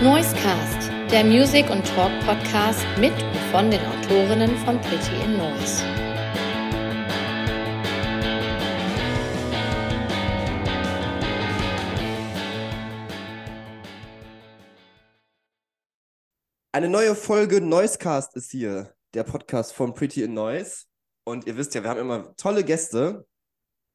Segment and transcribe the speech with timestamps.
[0.00, 5.82] Noisecast, der Music- und Talk-Podcast mit und von den Autorinnen von Pretty in Noise.
[16.70, 20.84] Eine neue Folge Noisecast ist hier, der Podcast von Pretty in Noise.
[21.24, 23.26] Und ihr wisst ja, wir haben immer tolle Gäste.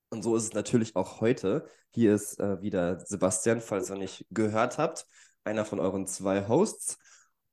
[0.10, 1.66] Und so ist es natürlich auch heute.
[1.92, 5.06] Hier ist äh, wieder Sebastian, falls ihr nicht gehört habt,
[5.44, 6.98] einer von euren zwei Hosts.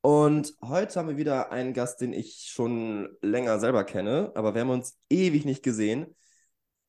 [0.02, 4.62] Und heute haben wir wieder einen Gast, den ich schon länger selber kenne, aber wir
[4.62, 6.16] haben uns ewig nicht gesehen.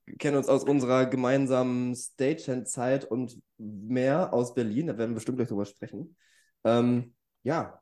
[0.05, 4.88] Wir kennen uns aus unserer gemeinsamen Stagehand-Zeit und mehr aus Berlin.
[4.88, 6.16] Da werden wir bestimmt gleich drüber sprechen.
[6.64, 7.13] Ähm,
[7.44, 7.82] ja,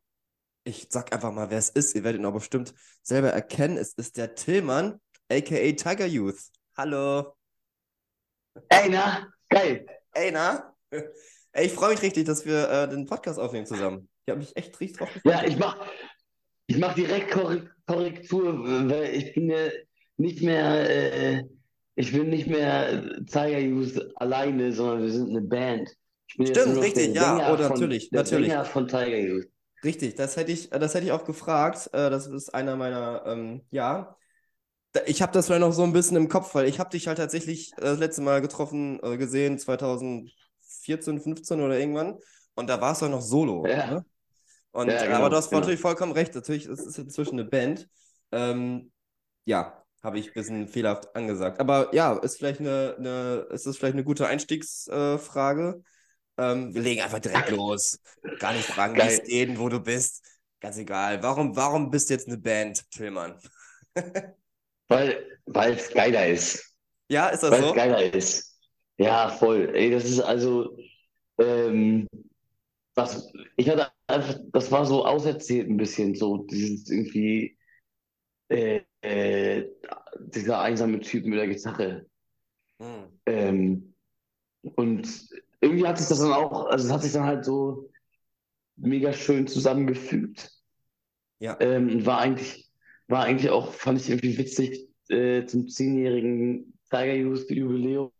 [0.63, 1.95] ich sag einfach mal, wer es ist.
[1.95, 3.77] Ihr werdet ihn auch bestimmt selber erkennen.
[3.77, 4.99] Es ist der Tillmann,
[5.31, 6.51] aka Tiger Youth.
[6.75, 7.35] Hallo.
[8.67, 9.85] Ey, na, geil.
[10.13, 10.75] Ey, na?
[11.51, 14.07] Ey, ich freue mich richtig, dass wir äh, den Podcast aufnehmen zusammen.
[14.25, 15.33] Ich habe mich echt richtig drauf gefreut.
[15.33, 15.79] Ja, ich mache
[16.69, 19.69] ich mach direkt Korrektur, weil ich bin ja
[20.17, 21.43] nicht mehr, äh,
[21.95, 25.89] ich bin nicht mehr Tiger Youth alleine, sondern wir sind eine Band.
[26.27, 28.49] Stimmt, richtig, ja, oh, natürlich, von, natürlich.
[28.49, 29.47] Sänger von Tiger Youth.
[29.83, 31.89] Richtig, das hätte ich, das hätte ich auch gefragt.
[31.91, 34.15] Äh, das ist einer meiner, ähm, ja.
[35.07, 37.17] Ich habe das vielleicht noch so ein bisschen im Kopf, weil ich habe dich halt
[37.17, 40.31] tatsächlich äh, das letzte Mal getroffen, äh, gesehen, 2000,
[40.81, 42.17] 14, 15 oder irgendwann.
[42.55, 43.65] Und da war es doch noch solo.
[43.65, 43.91] Ja.
[43.91, 44.05] Ne?
[44.71, 45.61] Und, ja, genau, aber du hast genau.
[45.61, 46.35] natürlich vollkommen recht.
[46.35, 47.87] Natürlich ist es inzwischen eine Band.
[48.31, 48.91] Ähm,
[49.45, 51.59] ja, habe ich ein bisschen fehlerhaft angesagt.
[51.59, 55.81] Aber ja, ist vielleicht eine, eine ist das vielleicht eine gute Einstiegsfrage.
[56.37, 57.99] Äh, ähm, wir legen einfach direkt los.
[58.39, 60.23] Gar nicht fragen, wie es geht, wo du bist.
[60.59, 61.23] Ganz egal.
[61.23, 63.39] Warum, warum bist du jetzt eine Band, Tillmann?
[64.87, 66.75] weil es geiler ist.
[67.09, 67.75] Ja, ist das Weil's so?
[67.75, 68.48] Weil es geiler ist.
[68.99, 69.71] Ja, voll.
[69.75, 70.77] Ey, das ist also,
[71.37, 72.05] ähm,
[72.95, 77.57] was, ich hatte einfach, das war so auserzählt ein bisschen, so dieses irgendwie,
[78.49, 79.69] äh, äh,
[80.19, 82.07] dieser einsame Typ mit der Gitarre.
[82.81, 83.19] Hm.
[83.25, 83.93] Ähm,
[84.75, 85.29] und
[85.61, 87.89] irgendwie hat sich das dann auch, also es hat sich dann halt so
[88.75, 90.51] mega schön zusammengefügt.
[91.39, 91.55] Ja.
[91.61, 92.69] Ähm, und war eigentlich,
[93.07, 98.11] war eigentlich auch, fand ich irgendwie witzig, äh, zum zehnjährigen Tiger Youth Jubiläum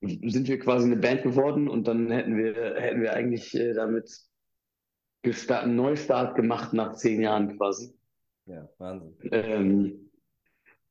[0.00, 4.10] sind wir quasi eine Band geworden und dann hätten wir, hätten wir eigentlich äh, damit
[5.22, 7.94] einen Neustart gemacht nach zehn Jahren quasi.
[8.46, 9.16] Ja, Wahnsinn.
[9.30, 10.10] Ähm,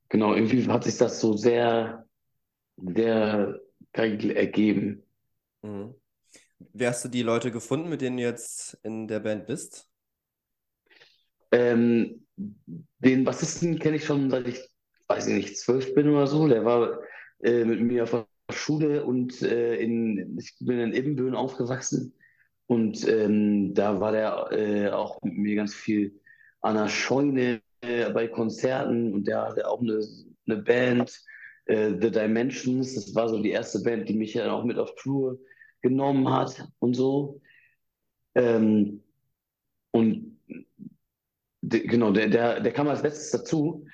[0.10, 2.08] genau, irgendwie hat sich das so sehr,
[2.78, 3.60] sehr
[3.94, 5.04] geil ergeben.
[5.64, 5.96] Mhm.
[6.74, 9.90] Wie hast du die Leute gefunden, mit denen du jetzt in der Band bist?
[11.52, 14.60] Ähm, den Bassisten kenne ich schon seit ich,
[15.08, 16.48] weiß ich nicht, zwölf bin oder so.
[16.48, 17.00] Der war
[17.42, 22.14] äh, mit mir auf Schule und äh, in, ich bin in Ibbenbüren aufgewachsen.
[22.68, 26.20] Und ähm, da war der äh, auch mit mir ganz viel
[26.62, 30.00] an der Scheune äh, bei Konzerten und der hatte auch eine,
[30.46, 31.20] eine Band,
[31.66, 32.96] äh, The Dimensions.
[32.96, 35.40] Das war so die erste Band, die mich dann auch mit auf Tour
[35.82, 37.42] genommen hat und so.
[38.36, 39.04] Ähm,
[39.92, 40.30] und
[41.62, 43.86] Genau, der, der, der kam als letztes dazu.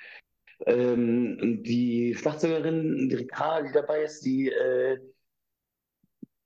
[0.65, 4.97] Ähm, die Schlagzeugerin, die Rika, die dabei ist, die äh,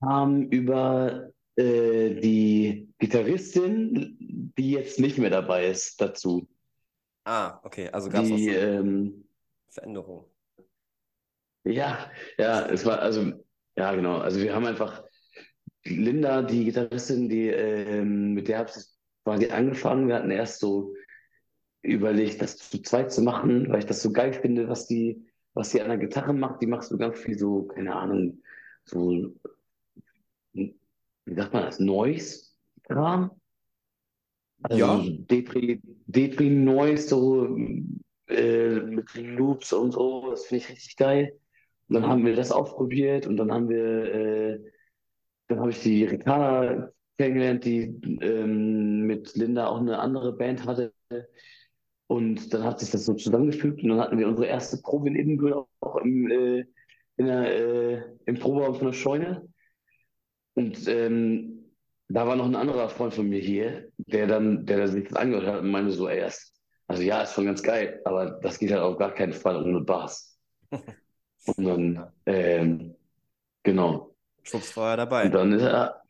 [0.02, 6.48] kam über äh, die Gitarristin, die jetzt nicht mehr dabei ist, dazu.
[7.26, 9.28] Ah, okay, also gab es Die, so ähm,
[9.70, 10.26] Veränderungen.
[11.66, 13.32] ja, ja, es war, also,
[13.76, 14.18] ja, genau.
[14.18, 15.04] Also wir haben einfach
[15.86, 18.86] Linda, die Gitarristin, die, ähm, mit der habe ich
[19.24, 20.08] quasi angefangen.
[20.08, 20.94] Wir hatten erst so
[21.82, 25.72] überlegt, das zu zweit zu machen, weil ich das so geil finde, was die, was
[25.72, 26.62] die an der Gitarre macht.
[26.62, 28.42] Die macht so ganz viel so, keine Ahnung,
[28.84, 29.34] so,
[30.54, 33.32] wie sagt man das, Noise-Kram?
[34.64, 35.06] Also Ja.
[35.30, 37.58] Depri, Depri Noise, so
[38.28, 41.40] äh, mit Loops und so, das finde ich richtig geil.
[41.88, 44.60] Und dann haben wir das ausprobiert und dann haben wir, äh,
[45.48, 50.94] dann habe ich die Ricarda kennengelernt, die ähm, mit Linda auch eine andere Band hatte.
[52.10, 55.16] Und dann hat sich das so zusammengefügt und dann hatten wir unsere erste Probe in
[55.16, 56.66] Edinburgh auch im, äh,
[57.18, 59.48] in der, äh, im Proberaum von der Scheune.
[60.56, 61.66] Und ähm,
[62.08, 65.46] da war noch ein anderer Freund von mir hier, der dann, der sich das angehört
[65.46, 66.52] hat und meinte so, ey, das,
[66.88, 69.82] also ja, ist schon ganz geil, aber das geht halt auf gar keinen Fall ohne
[69.82, 70.36] Bass.
[71.46, 72.96] Und dann, ähm,
[73.62, 74.16] genau.
[74.42, 75.26] Schwupps war er dabei.
[75.26, 76.02] Und dann ist er,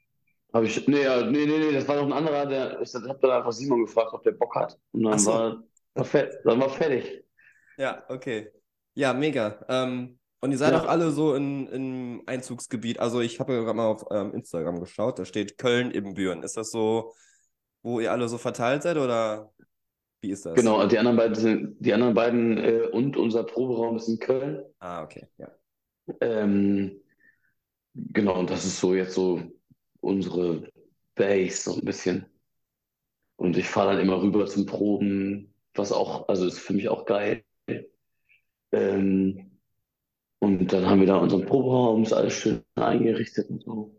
[0.53, 3.31] habe ich, nee, nee, nee, nee, das war noch ein anderer, der, ich habe dann
[3.31, 4.79] einfach Simon gefragt, ob der Bock hat.
[4.93, 5.31] Und dann so.
[5.31, 5.63] war,
[5.95, 7.23] dann war fertig.
[7.77, 8.51] Ja, okay.
[8.93, 9.65] Ja, mega.
[9.69, 10.81] Ähm, Und ihr seid Ja.
[10.81, 12.99] auch alle so in, im Einzugsgebiet.
[12.99, 16.43] Also ich habe gerade mal auf ähm, Instagram geschaut, da steht Köln Ibbenbüren.
[16.43, 17.13] Ist das so,
[17.81, 19.51] wo ihr alle so verteilt seid oder
[20.21, 20.55] wie ist das?
[20.55, 24.63] Genau, die anderen beiden sind, die anderen beiden äh, und unser Proberaum ist in Köln.
[24.79, 25.49] Ah, okay, ja.
[26.21, 27.01] Ähm,
[27.95, 29.41] genau, und das ist so jetzt so
[30.01, 30.69] unsere
[31.15, 32.25] Base so ein bisschen.
[33.35, 37.05] Und ich fahre dann immer rüber zum Proben, was auch, also ist für mich auch
[37.05, 37.43] geil.
[38.71, 39.59] Ähm,
[40.39, 43.95] und dann haben wir da unseren Proberaum, ist alles schön eingerichtet und so.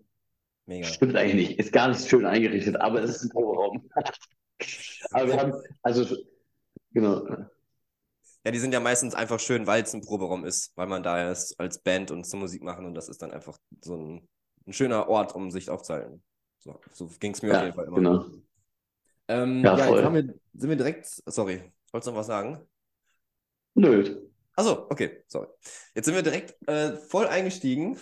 [0.66, 0.86] Mega.
[0.86, 3.90] Stimmt eigentlich nicht, ist gar nicht schön eingerichtet, aber es ist ein Proberaum.
[5.12, 6.04] Aber wir haben, also,
[6.92, 7.26] genau,
[8.44, 11.30] Ja, die sind ja meistens einfach schön, weil es ein Proberaum ist, weil man da
[11.30, 14.28] ist als Band und zum Musik machen und das ist dann einfach so ein,
[14.66, 16.22] ein schöner Ort, um sich aufzuhalten.
[16.58, 17.96] So, so ging es mir auf ja, jeden Fall immer.
[17.96, 18.24] genau.
[19.30, 20.02] Ähm, Ja, ja, voll.
[20.02, 22.66] jetzt wir, sind wir direkt, sorry, wolltest du noch was sagen?
[23.74, 24.28] Nö.
[24.56, 25.46] Achso, okay, sorry.
[25.94, 27.98] Jetzt sind wir direkt äh, voll eingestiegen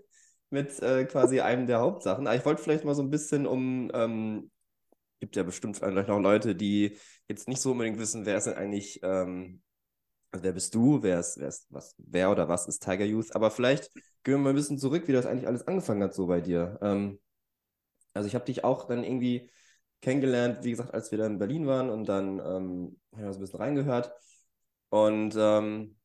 [0.50, 2.26] mit äh, quasi einem der Hauptsachen.
[2.26, 4.50] Aber ich wollte vielleicht mal so ein bisschen um, ähm,
[5.20, 6.98] gibt ja bestimmt vielleicht noch Leute, die
[7.28, 9.62] jetzt nicht so unbedingt wissen, wer ist denn eigentlich, ähm,
[10.32, 13.34] also wer bist du, wer ist, wer ist, was, wer oder was ist Tiger Youth?
[13.36, 13.92] Aber vielleicht
[14.24, 16.78] gehen wir mal ein bisschen zurück, wie das eigentlich alles angefangen hat so bei dir.
[16.82, 17.20] Ähm,
[18.14, 19.50] also ich habe dich auch dann irgendwie
[20.02, 23.32] kennengelernt, wie gesagt, als wir da in Berlin waren und dann ähm, habe ich mal
[23.32, 24.12] so ein bisschen reingehört.
[24.90, 25.96] Und ähm,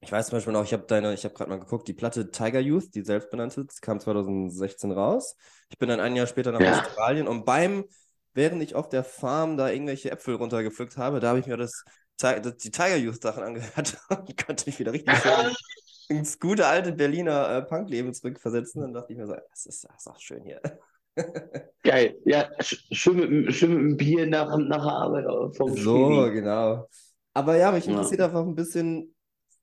[0.00, 2.30] ich weiß zum Beispiel noch, ich habe deine, ich habe gerade mal geguckt, die Platte
[2.30, 5.36] Tiger Youth, die selbstbenannte, kam 2016 raus.
[5.70, 6.82] Ich bin dann ein Jahr später nach Ja.
[6.82, 7.84] Australien und beim,
[8.34, 11.84] während ich auf der Farm da irgendwelche Äpfel runtergepflückt habe, da habe ich mir das,
[12.18, 15.54] das die Tiger Youth Sachen angehört und konnte mich wieder richtig schön
[16.08, 18.82] ins gute alte Berliner äh, Punkleben zurückversetzen.
[18.82, 20.60] Dann dachte ich mir so, das ist, das ist auch schön hier.
[21.82, 22.16] Geil.
[22.24, 25.76] Ja, sch- schön mit, dem- schön mit dem Bier nach, nach der Arbeit vom So,
[25.76, 26.32] Schmiedi.
[26.32, 26.88] genau.
[27.32, 27.88] Aber ja, mich Ja.
[27.88, 29.14] interessiert einfach ein bisschen,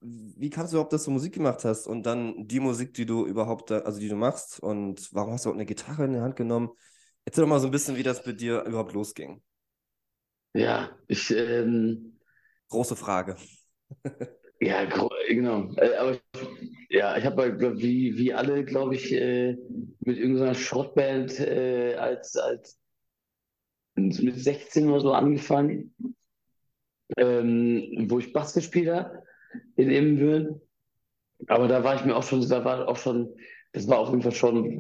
[0.02, 3.26] wie kannst du überhaupt, dass du Musik gemacht hast und dann die Musik, die du
[3.26, 6.36] überhaupt, also die du machst und warum hast du überhaupt eine Gitarre in die Hand
[6.36, 6.70] genommen?
[7.26, 9.44] Erzähl doch mal so ein bisschen, wie das bei dir überhaupt losging.
[10.54, 12.18] Ja, ich, ähm,
[12.70, 13.36] Große Frage.
[14.62, 14.86] ja,
[15.28, 15.74] genau.
[15.76, 16.18] Äh, aber
[16.90, 19.58] ja, ich habe halt, wie, wie alle, glaube ich, äh,
[20.02, 22.80] mit irgendeiner Schrottband äh, als, als
[23.96, 25.96] mit 16 oder so angefangen,
[27.18, 29.24] ähm, wo ich Bass gespielt habe
[29.76, 30.62] in Ibbenbüren.
[31.48, 33.36] Aber da war ich mir auch schon, da war auch schon,
[33.74, 34.80] das war auf jeden Fall schon,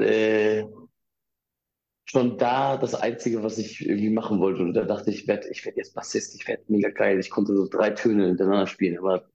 [2.05, 4.61] schon da das Einzige, was ich irgendwie machen wollte.
[4.61, 7.19] Und da dachte ich, ich werde ich werd jetzt Bassist, ich werde mega geil.
[7.19, 8.97] Ich konnte so drei Töne hintereinander spielen.
[8.99, 9.29] Aber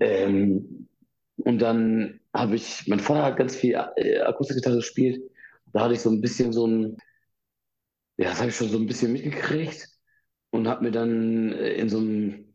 [0.00, 0.88] ähm,
[1.38, 5.22] und dann habe ich, mein Vater hat ganz viel äh, Akustikgitarre gespielt.
[5.72, 6.96] Da hatte ich so ein bisschen so ein,
[8.16, 9.88] ja, das habe ich schon so ein bisschen mitgekriegt
[10.50, 12.54] und habe mir dann äh, in so einem,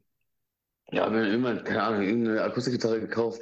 [0.91, 3.41] ja, mir irgendwann, keine Ahnung, irgendeine Akustikgitarre gekauft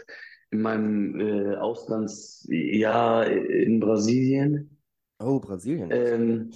[0.52, 4.78] in meinem äh, Auslandsjahr in Brasilien.
[5.19, 5.90] Oh, Brasilien.
[5.92, 6.52] Ähm.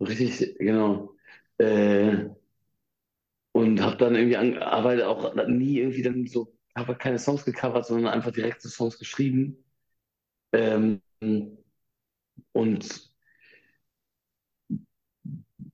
[0.00, 1.14] Richtig, genau.
[1.58, 2.30] Äh,
[3.60, 7.86] und habe dann irgendwie an, aber auch nie irgendwie dann so, habe keine Songs gecovert,
[7.86, 9.64] sondern einfach direkte Songs geschrieben.
[10.52, 11.00] Ähm,
[12.52, 13.10] und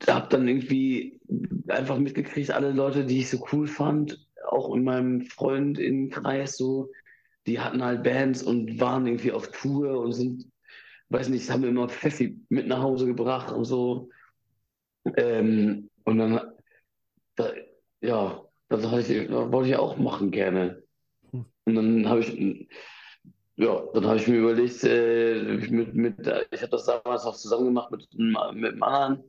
[0.07, 1.21] habe dann irgendwie
[1.69, 6.91] einfach mitgekriegt, alle Leute, die ich so cool fand, auch in meinem Freundinnenkreis so,
[7.47, 10.51] die hatten halt Bands und waren irgendwie auf Tour und sind,
[11.09, 14.11] weiß nicht, haben immer Pfeffi mit nach Hause gebracht und so.
[15.17, 16.41] Ähm, und dann,
[17.37, 17.53] da,
[18.07, 20.83] ja, das ich, wollte ich auch machen gerne.
[21.33, 21.45] Hm.
[21.65, 22.69] Und dann habe ich,
[23.57, 26.19] ja, dann habe ich mir überlegt, äh, mit, mit,
[26.51, 29.25] ich habe das damals auch zusammen gemacht mit, einem- mit einem anderen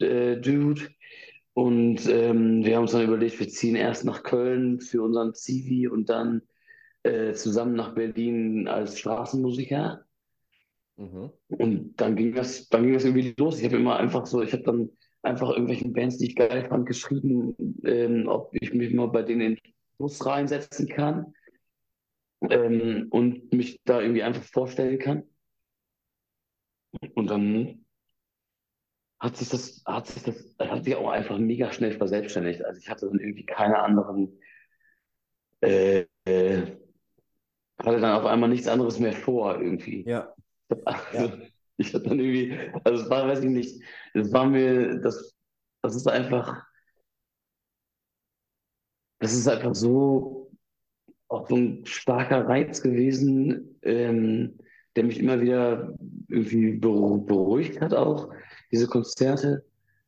[0.00, 0.88] äh, Dude.
[1.54, 5.88] Und ähm, wir haben uns dann überlegt, wir ziehen erst nach Köln für unseren Zivi
[5.88, 6.42] und dann
[7.02, 10.04] äh, zusammen nach Berlin als Straßenmusiker.
[10.96, 11.30] Mhm.
[11.48, 13.58] Und dann ging das, dann ging das irgendwie los.
[13.58, 14.90] Ich habe immer einfach so, ich habe dann
[15.22, 19.40] einfach irgendwelchen Bands, die ich geil fand, geschrieben, ähm, ob ich mich mal bei denen
[19.40, 21.34] in den Bus reinsetzen kann
[22.42, 25.24] ähm, und mich da irgendwie einfach vorstellen kann.
[27.14, 27.84] Und dann
[29.20, 32.64] hat sich das, hat sich das, hat sich auch einfach mega schnell verselbstständigt.
[32.64, 34.40] Also ich hatte dann irgendwie keine anderen,
[35.60, 36.76] äh, äh,
[37.78, 40.04] hatte dann auf einmal nichts anderes mehr vor irgendwie.
[40.08, 40.34] Ja.
[40.84, 41.32] Also,
[41.78, 43.82] ich hatte dann irgendwie, also es war, weiß ich nicht,
[44.14, 45.34] es war mir, das,
[45.82, 46.64] das ist einfach,
[49.18, 50.50] das ist einfach so
[51.28, 54.58] auch so ein starker Reiz gewesen, ähm,
[54.96, 55.94] der mich immer wieder
[56.28, 58.30] irgendwie beru- beruhigt hat auch,
[58.72, 59.64] diese Konzerte.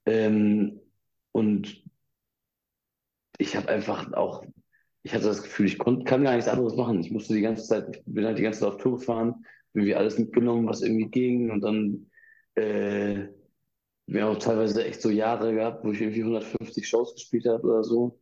[0.07, 0.81] Ähm,
[1.33, 1.85] und
[3.39, 4.45] ich habe einfach auch
[5.05, 7.01] ich hatte das Gefühl, ich kann gar nichts anderes machen.
[7.01, 9.95] Ich musste die ganze Zeit, ich bin halt die ganze Zeit auf Tour gefahren, irgendwie
[9.95, 12.11] alles mitgenommen, was irgendwie ging und dann
[12.55, 13.29] äh,
[14.11, 17.63] wir haben auch teilweise echt so Jahre gehabt, wo ich irgendwie 150 Shows gespielt habe
[17.63, 18.21] oder so.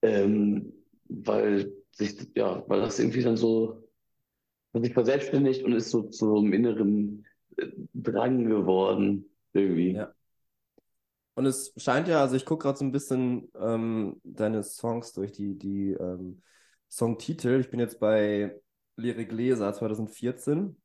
[0.00, 0.72] Ähm,
[1.08, 3.86] weil sich, ja, weil das irgendwie dann so,
[4.72, 7.26] hat sich verselbstständigt und ist so zu einem inneren
[7.58, 9.92] äh, Drang geworden, irgendwie.
[9.92, 10.14] Ja.
[11.34, 15.32] Und es scheint ja, also ich gucke gerade so ein bisschen ähm, deine Songs durch,
[15.32, 16.40] die, die ähm,
[16.88, 17.60] Songtitel.
[17.60, 18.58] Ich bin jetzt bei
[18.96, 20.76] Lyrik Leser 2014.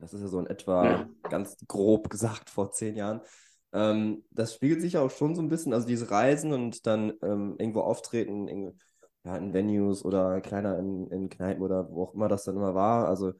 [0.00, 1.08] Das ist ja so in etwa Ja.
[1.28, 3.20] ganz grob gesagt vor zehn Jahren.
[3.72, 7.12] Ähm, das spiegelt sich ja auch schon so ein bisschen, also dieses Reisen und dann
[7.22, 8.80] ähm, irgendwo auftreten, in,
[9.24, 12.74] ja, in Venues oder kleiner in, in Kneipen oder wo auch immer das dann immer
[12.74, 13.08] war.
[13.08, 13.32] Also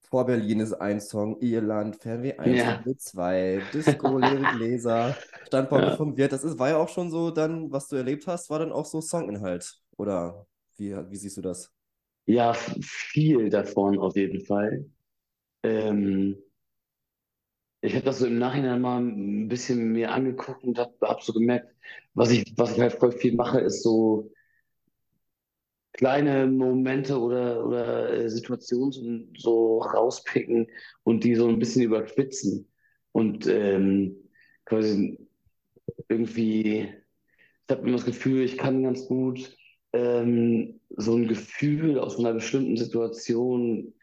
[0.00, 2.64] vor Berlin ist ein Song, Irland, Fernweh 1, Ja.
[2.64, 5.96] Fernweh 2, Disco, Lyrik Leser, Standpauke Ja.
[5.96, 6.32] vom Wirt.
[6.32, 8.86] Das ist, war ja auch schon so dann, was du erlebt hast, war dann auch
[8.86, 9.80] so Songinhalt.
[9.96, 11.72] Oder wie, wie siehst du das?
[12.30, 14.88] Ja, viel davon auf jeden Fall.
[15.64, 16.36] Ähm,
[17.82, 21.32] ich habe das so im Nachhinein mal ein bisschen mir angeguckt und habe hab so
[21.32, 21.74] gemerkt,
[22.14, 24.30] was ich, was ich halt voll viel mache, ist so
[25.92, 30.68] kleine Momente oder, oder äh, Situationen so, so rauspicken
[31.04, 32.70] und die so ein bisschen überspitzen.
[33.12, 34.16] Und ähm,
[34.64, 35.18] quasi
[36.08, 36.88] irgendwie,
[37.68, 39.56] ich habe immer das Gefühl, ich kann ganz gut
[39.92, 43.94] ähm, so ein Gefühl aus einer bestimmten Situation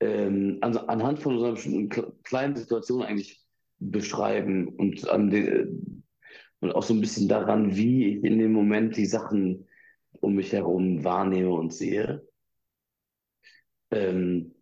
[0.00, 3.44] ähm, an, anhand von so einer bestimmten kle- kleinen Situation eigentlich
[3.78, 6.04] beschreiben und an den,
[6.60, 9.68] und auch so ein bisschen daran, wie ich in dem Moment die Sachen
[10.20, 12.26] um mich herum wahrnehme und sehe.
[13.90, 14.54] Ähm,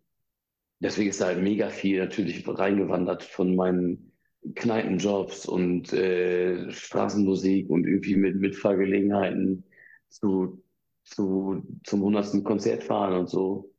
[0.79, 4.11] deswegen ist da halt mega viel natürlich reingewandert von meinen
[4.53, 9.63] Kneipenjobs und äh, Straßenmusik und irgendwie mit Mitfahrgelegenheiten
[10.09, 10.63] zu,
[11.05, 13.71] zu, zum hundertsten Konzert fahren und so.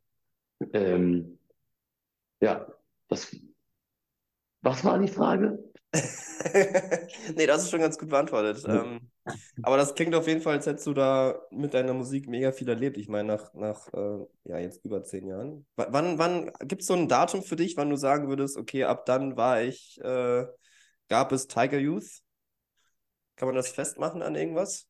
[0.73, 1.39] Ähm,
[2.41, 2.67] ja,
[3.09, 3.37] das,
[4.63, 5.59] was war die Frage?
[7.35, 8.65] Nee, das ist schon ganz gut beantwortet.
[8.69, 9.11] Ähm,
[9.63, 12.69] aber das klingt auf jeden Fall, als hättest du da mit deiner Musik mega viel
[12.69, 12.97] erlebt.
[12.97, 15.67] Ich meine, nach, nach äh, ja, jetzt über zehn Jahren.
[15.77, 18.85] W wann, wann gibt es so ein Datum für dich, wann du sagen würdest, okay,
[18.85, 20.47] ab dann war ich, äh,
[21.09, 22.21] gab es Tiger Youth?
[23.37, 24.89] Kann man das festmachen an irgendwas?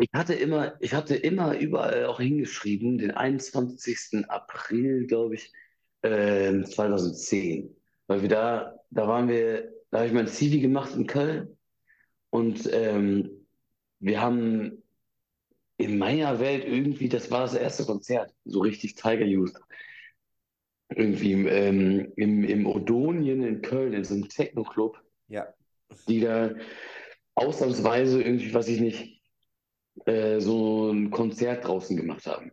[0.00, 4.24] Ich hatte immer, ich hatte immer überall auch hingeschrieben, den 21.
[4.28, 5.52] April, glaube ich,
[6.02, 7.76] ähm, 2010.
[8.06, 11.58] Weil wir da, da waren wir, da habe ich mein Zivi gemacht in Köln
[12.30, 13.46] und ähm,
[13.98, 14.82] wir haben
[15.76, 19.52] in meiner Welt irgendwie, das war das erste Konzert, so richtig Tiger Youth.
[20.88, 25.52] Irgendwie ähm, im, im Odonien in Köln, in so einem Techno-Club, Ja.
[26.08, 26.54] die da
[27.34, 29.19] ausnahmsweise irgendwie, weiß ich nicht,
[30.06, 32.52] äh, so ein Konzert draußen gemacht haben.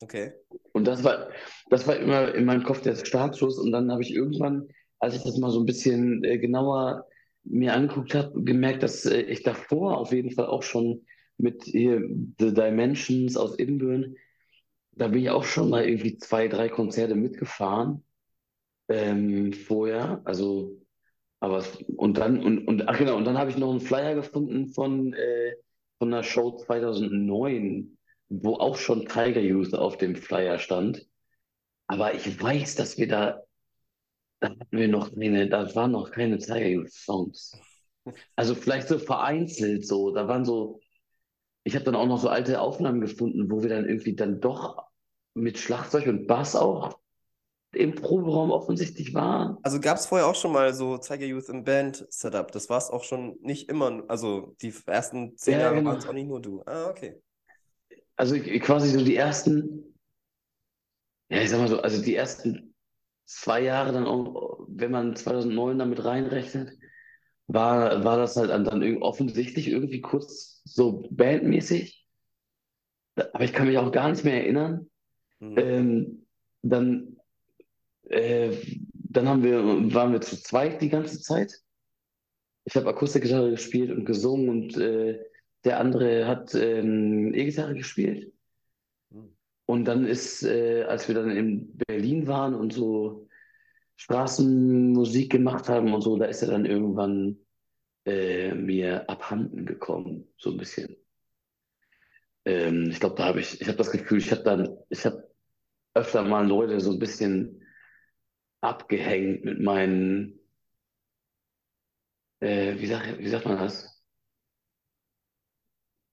[0.00, 0.32] Okay.
[0.72, 1.28] Und das war,
[1.70, 3.58] das war immer in meinem Kopf der Startschuss.
[3.58, 7.06] Und dann habe ich irgendwann, als ich das mal so ein bisschen äh, genauer
[7.44, 11.04] mir angeguckt habe, gemerkt, dass äh, ich davor auf jeden Fall auch schon
[11.38, 12.00] mit hier
[12.38, 14.16] The Dimensions aus Ibbenbüren,
[14.92, 18.04] da bin ich auch schon mal irgendwie zwei, drei Konzerte mitgefahren
[18.88, 20.20] ähm, vorher.
[20.24, 20.80] Also,
[21.40, 21.64] aber
[21.96, 25.12] und dann und, und ach genau, und dann habe ich noch einen Flyer gefunden von
[25.14, 25.54] äh,
[26.02, 27.96] von einer Show 2009,
[28.28, 31.06] wo auch schon Tiger Youth auf dem Flyer stand.
[31.86, 33.44] Aber ich weiß, dass wir da,
[34.40, 37.52] da hatten wir noch keine, da waren noch keine Tiger Youth Songs.
[38.34, 40.80] Also vielleicht so vereinzelt so, da waren so,
[41.62, 44.82] ich habe dann auch noch so alte Aufnahmen gefunden, wo wir dann irgendwie dann doch
[45.34, 46.98] mit Schlagzeug und Bass auch
[47.74, 49.56] im Proberaum offensichtlich waren.
[49.62, 52.52] Also gab es vorher auch schon mal so Tiger Youth im Band-Setup.
[52.52, 55.90] Das war es auch schon nicht immer, also die ersten zehn Ja, Jahre genau.
[55.90, 56.62] waren es auch nicht nur du.
[56.66, 57.20] Ah, okay.
[58.16, 59.94] Also quasi so die ersten,
[61.30, 62.74] ja, ich sag mal so, also die ersten
[63.24, 66.76] zwei Jahre dann auch, wenn man 2009 damit reinrechnet,
[67.46, 72.06] war, war das halt dann, dann irgendwie offensichtlich irgendwie kurz so bandmäßig.
[73.16, 74.90] Aber ich kann mich auch gar nicht mehr erinnern.
[75.40, 75.58] Mhm.
[75.58, 76.26] Ähm,
[76.62, 77.16] dann,
[78.12, 78.56] äh,
[78.92, 79.62] dann haben wir,
[79.94, 81.52] waren wir zu zweit die ganze Zeit.
[82.64, 85.18] Ich habe Akustikgitarre gespielt und gesungen und äh,
[85.64, 88.32] der andere hat ähm, E-Gitarre gespielt.
[89.10, 89.36] Mhm.
[89.66, 93.28] Und dann ist, äh, als wir dann in Berlin waren und so
[93.96, 97.38] Straßenmusik gemacht haben und so, da ist er dann irgendwann
[98.04, 100.96] äh, mir abhanden gekommen, so ein bisschen.
[102.44, 105.30] Ähm, ich glaube, da habe ich, ich habe das Gefühl, ich habe dann, ich habe
[105.94, 107.61] öfter mal Leute so ein bisschen
[108.62, 110.38] abgehängt mit meinen,
[112.40, 114.02] äh, wie sag, wie sagt man das?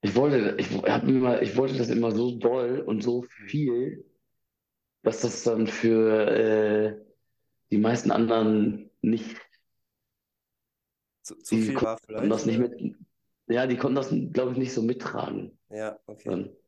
[0.02, 4.06] Ich wollte, ich, hab immer, ich wollte das immer so doll und so viel,
[5.04, 7.06] dass das dann für äh,
[7.72, 9.38] die meisten anderen nicht,
[11.22, 12.96] Zu, zu viel war konnten das vielleicht, nicht mit,
[13.48, 15.58] ja, die konnten das, glaube ich, nicht so mittragen.
[15.70, 16.30] Ja, okay.
[16.30, 16.59] Dann.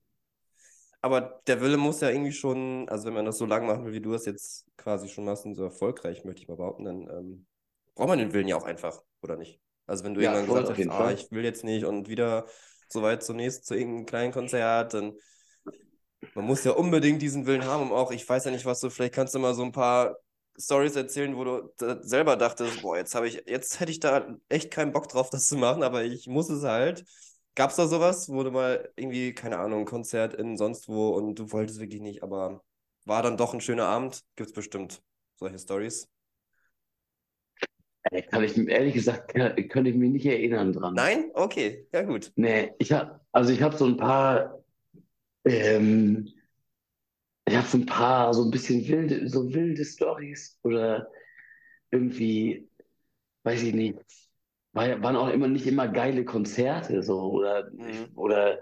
[1.02, 3.94] Aber der Wille muss ja irgendwie schon, also wenn man das so lang machen will,
[3.94, 7.02] wie du es jetzt quasi schon machst und so erfolgreich, möchte ich mal behaupten, dann
[7.10, 7.48] ähm,
[7.96, 9.60] braucht man den Willen ja auch einfach, oder nicht?
[9.88, 12.46] Also wenn du Ja, irgendwann gesagt hast, ah, ich will jetzt nicht und wieder
[12.88, 15.14] so weit zunächst zu irgendeinem kleinen Konzert, dann
[16.34, 18.90] man muss ja unbedingt diesen Willen haben, um auch, ich weiß ja nicht, was du,
[18.90, 20.18] vielleicht kannst du mal so ein paar
[20.58, 24.72] Stories erzählen, wo du selber dachtest, boah, jetzt habe ich, jetzt hätte ich da echt
[24.72, 27.06] keinen Bock drauf, das zu machen, aber ich muss es halt.
[27.56, 31.36] Gab es da sowas, du mal irgendwie, keine Ahnung, ein Konzert in sonst wo und
[31.36, 32.64] du wolltest wirklich nicht, aber
[33.06, 34.24] war dann doch ein schöner Abend?
[34.36, 35.04] Gibt es bestimmt
[35.36, 36.08] solche Stories?
[38.30, 40.94] Kann ich, ehrlich gesagt, könnte ich mich nicht erinnern dran.
[40.96, 41.32] Nein?
[41.34, 42.32] Okay, ja gut.
[42.36, 44.60] Nee, ich habe, also ich habe so ein paar,
[45.46, 46.28] ähm,
[47.46, 51.08] ich habe so ein paar, so ein bisschen wilde, so wilde Stories oder
[51.92, 52.70] irgendwie,
[53.44, 54.00] weiß ich nicht,
[54.74, 58.12] war, waren auch immer nicht immer geile Konzerte so oder Mhm.
[58.16, 58.60] oder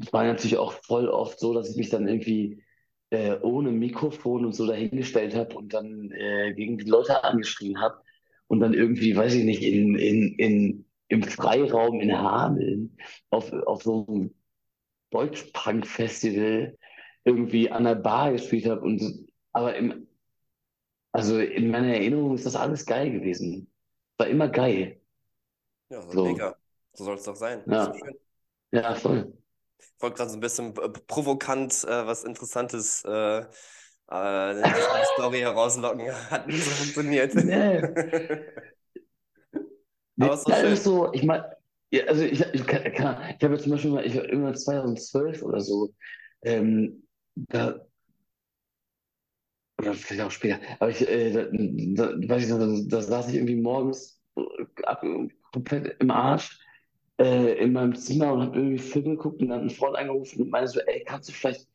[0.00, 2.62] es war natürlich auch voll oft so, dass ich mich dann irgendwie
[3.10, 8.00] äh, ohne Mikrofon und so dahingestellt habe und dann äh, gegen die Leute angeschrien habe
[8.46, 12.96] und dann irgendwie, weiß ich nicht, in, in, in, im Freiraum in Hameln
[13.30, 14.34] auf, auf so einem
[15.10, 16.78] Deutschpunk-Festival
[17.24, 19.02] irgendwie an der Bar gespielt habe und
[19.52, 20.08] aber im,
[21.12, 23.72] also in meiner Erinnerung ist das alles geil gewesen.
[24.18, 25.00] War immer geil.
[25.90, 26.56] Ja, so So, mega.
[26.92, 27.64] So soll es doch sein.
[27.66, 27.92] Ja,
[28.72, 29.34] ja, voll.
[29.78, 33.44] Ich wollte gerade so ein bisschen äh, provokant äh, was Interessantes, äh, äh,
[34.08, 34.62] eine
[35.14, 36.10] Story herauslocken.
[36.30, 37.34] Hat nicht so funktioniert.
[37.34, 37.82] Nee.
[40.18, 40.78] Aber Nee, ja, es schön.
[40.78, 41.56] ist so, ich meine,
[41.90, 45.42] ja, also ich, ich, kann, kann, ich habe jetzt zum Beispiel mal, ich irgendwann 2012
[45.42, 45.92] oder so,
[46.42, 47.80] ähm, da,
[49.78, 51.44] oder vielleicht auch später, aber ich, äh, da,
[52.06, 54.42] da, weiß ich noch, da, saß ich irgendwie morgens äh,
[54.84, 55.04] ab,
[55.52, 56.60] komplett im Arsch
[57.18, 60.42] äh, in meinem Zimmer und habe irgendwie Film geguckt und dann hat ein Freund angerufen
[60.42, 61.66] und meinte so, ey, kannst du vielleicht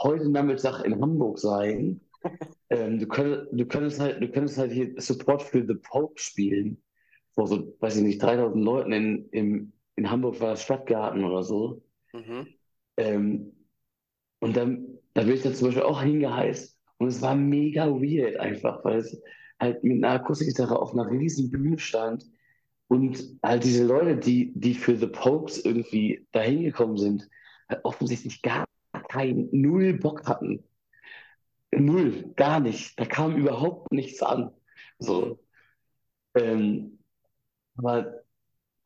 [0.00, 2.00] heute Nachmittag in Hamburg sein?
[2.68, 6.82] Ähm, du könntest, du könntest halt, du könntest halt hier Support für The Pope spielen
[7.36, 11.44] vor so, weiß ich nicht, 3000 Leuten in, im, in Hamburg war das Stadtgarten oder
[11.44, 11.82] so.
[12.12, 12.48] Mhm.
[12.96, 13.52] Ähm,
[14.40, 18.36] und dann, da bin ich dann zum Beispiel auch hingeheißt und es war mega weird
[18.38, 19.20] einfach, weil es
[19.60, 22.24] halt mit einer Akustikgitarre auf einer riesen Bühne stand
[22.88, 27.28] und halt diese Leute, die, die für The Pokes irgendwie da hingekommen sind,
[27.68, 28.66] halt offensichtlich gar
[29.08, 30.64] keinen, null Bock hatten.
[31.72, 32.98] Null, gar nicht.
[32.98, 34.52] Da kam überhaupt nichts an.
[34.98, 35.40] So.
[36.34, 36.98] Ähm,
[37.76, 38.22] aber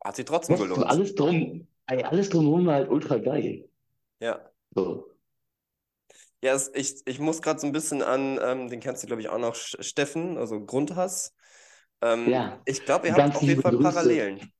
[0.03, 0.85] Hat sich trotzdem gelohnt.
[0.85, 3.69] alles drum, alles drumherum war halt ultra geil.
[4.19, 4.49] Ja.
[4.73, 5.10] So.
[6.43, 9.21] Ja, es, ich, ich muss gerade so ein bisschen an, ähm, den kennst du, glaube
[9.21, 11.35] ich, auch noch, Steffen, also Grundhass.
[12.01, 13.79] Ähm, Ja, ich glaube, ihr habt auf jeden Fall Grüße.
[13.93, 14.51] Parallelen.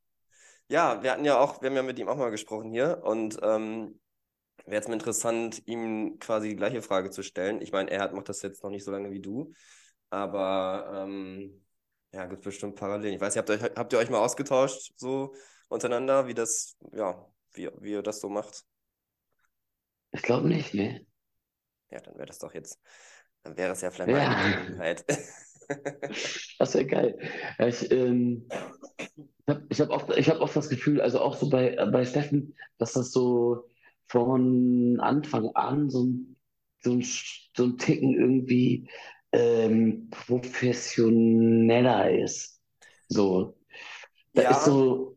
[0.69, 3.37] Ja, wir hatten ja auch, wir haben ja mit ihm auch mal gesprochen hier und
[3.43, 3.99] ähm,
[4.65, 7.61] wäre jetzt mal interessant, ihm quasi die gleiche Frage zu stellen.
[7.61, 9.53] Ich meine, er hat, macht das jetzt noch nicht so lange wie du,
[10.11, 11.63] aber ähm,
[12.13, 13.15] ja, gibt bestimmt Parallelen.
[13.15, 15.35] Ich weiß nicht, habt ihr euch, habt ihr euch mal ausgetauscht, so
[15.69, 18.65] untereinander, wie das, ja, wie, wie ihr das so macht?
[20.11, 21.05] Ich glaube nicht, ne?
[21.91, 22.79] Ja, dann wäre das doch jetzt,
[23.43, 25.05] dann wäre es ja vielleicht mal eine Ja, Gelegenheit.
[26.59, 27.17] das wäre geil.
[27.59, 28.45] Ja, ich ähm,
[29.47, 32.05] ich habe ich hab oft, ich hab oft das Gefühl, also auch so bei, bei
[32.05, 33.65] Steffen, dass das so
[34.07, 36.37] von Anfang an so ein,
[36.81, 38.89] so ein, so ein Ticken irgendwie
[39.31, 42.61] ähm, professioneller ist.
[43.07, 43.57] So,
[44.35, 45.15] da ist Ja, so,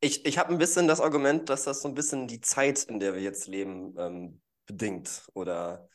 [0.00, 3.00] ich, ich habe ein bisschen das Argument, dass das so ein bisschen die Zeit, in
[3.00, 5.88] der wir jetzt leben, ähm, bedingt oder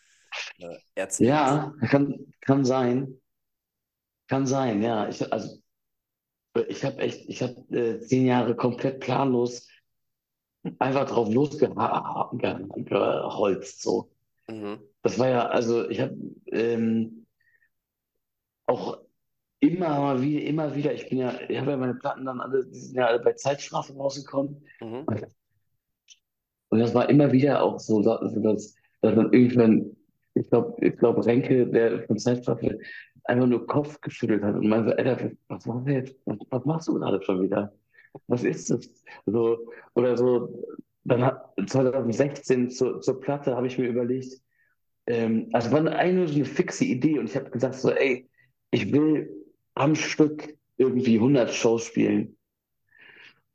[0.57, 1.29] äh, erzwingt.
[1.29, 3.19] ja, kann, kann sein,
[4.27, 5.07] kann sein, ja.
[5.09, 5.57] Ich, also,
[6.67, 9.67] ich habe echt, ich habe äh, zehn Jahre komplett planlos
[10.79, 14.11] einfach drauf losgeholzt, so.
[14.47, 14.79] Mhm.
[15.01, 16.15] Das war ja, also ich habe
[16.47, 17.25] ähm,
[18.67, 18.99] auch
[19.59, 22.65] immer mal wieder, immer wieder, ich bin ja, ich habe ja meine Platten dann alle,
[22.65, 24.65] die sind ja alle bei Zeitstrafe rausgekommen.
[24.79, 25.05] Mhm.
[26.71, 29.95] Und das war immer wieder auch so, dass, dass, man irgendwann,
[30.33, 32.79] ich glaube, ich glaube, Renke, der von Zeitstrafe,
[33.25, 36.15] einfach nur Kopf geschüttelt hat und meinte, Alter, was machst du jetzt?
[36.25, 37.73] Was, was machst du gerade schon wieder?
[38.27, 38.89] Was ist das?
[39.25, 40.65] So, oder so,
[41.03, 44.41] dann hat 2016 zur, zur Platte habe ich mir überlegt,
[45.07, 48.29] ähm, also war nur so eine fixe Idee und ich habe gesagt so, ey,
[48.71, 49.29] ich will
[49.75, 52.37] am Stück irgendwie 100 Shows spielen.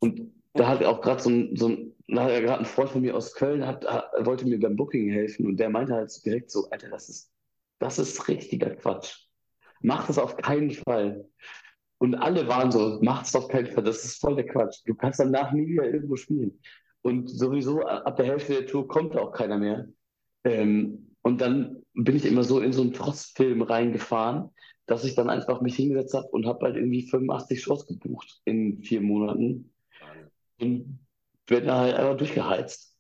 [0.00, 3.34] Und da hat auch gerade so ein, so ein, gerade ein Freund von mir aus
[3.34, 6.88] Köln hat, hat, wollte mir beim Booking helfen und der meinte halt direkt so, Alter,
[6.90, 7.32] das ist,
[7.78, 9.26] das ist richtiger Quatsch.
[9.80, 11.28] Mach das auf keinen Fall.
[11.98, 14.82] Und alle waren so, mach es auf keinen Fall, das ist voll der Quatsch.
[14.84, 16.60] Du kannst danach nie wieder irgendwo spielen.
[17.02, 19.88] Und sowieso ab der Hälfte der Tour kommt auch keiner mehr.
[20.44, 24.50] Ähm, und dann bin ich immer so in so einen Trotzfilm reingefahren,
[24.86, 28.82] dass ich dann einfach mich hingesetzt habe und habe halt irgendwie 85 Shows gebucht in
[28.82, 29.72] vier Monaten.
[30.60, 30.98] Und
[31.50, 32.94] werde halt einfach durchgeheizt.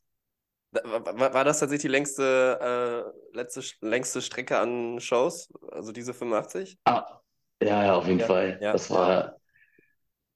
[0.72, 5.48] War, war das tatsächlich die längste, äh, letzte, längste Strecke an Shows?
[5.72, 6.78] Also diese 85?
[6.84, 7.20] Ah,
[7.60, 8.60] ja, ja, auf jeden Ja, Fall.
[8.60, 8.72] ja.
[8.72, 9.38] Das war.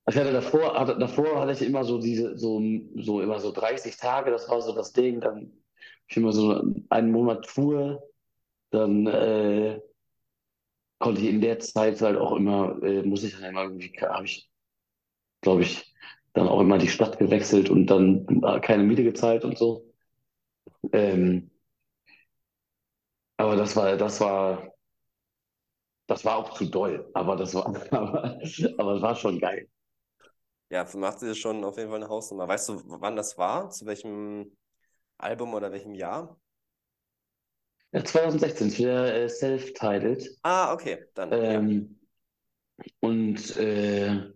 [0.08, 2.60] Ich hatte davor, hatte, davor hatte ich immer so diese, so,
[2.96, 5.20] so immer so 30 Tage, das war so das Ding.
[5.20, 5.52] Dann
[6.08, 8.02] ich immer so einen Monat Tour.
[8.70, 9.80] Dann äh,
[10.98, 14.24] konnte ich in der Zeit halt auch immer, äh, muss ich dann immer irgendwie, habe
[14.26, 14.50] ich,
[15.42, 15.89] glaube ich,
[16.32, 19.84] dann auch immer die Stadt gewechselt und dann äh, keine Miete gezahlt und so.
[20.92, 21.50] Ähm,
[23.36, 24.72] aber das war, das war,
[26.06, 27.10] das war auch zu doll.
[27.14, 28.38] Aber das war, aber,
[28.78, 29.68] aber es war schon geil.
[30.70, 32.46] Ja, 85 ist schon auf jeden Fall eine Hausnummer.
[32.46, 33.70] Weißt du, wann das war?
[33.70, 34.56] Zu welchem
[35.18, 36.38] Album oder welchem Jahr?
[37.92, 40.38] Ja, 2016 ist wieder äh, self-titled.
[40.42, 41.32] Ah, okay, dann.
[41.32, 41.38] ja.
[41.38, 41.98] Ähm,
[43.00, 44.30] und äh,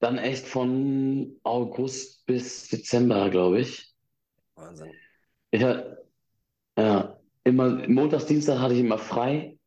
[0.00, 3.94] dann echt von August bis Dezember, glaube ich.
[4.56, 4.92] Wahnsinn.
[5.50, 6.04] Ich hatte,
[6.76, 9.58] ja, immer, montags, Dienstag hatte ich immer frei.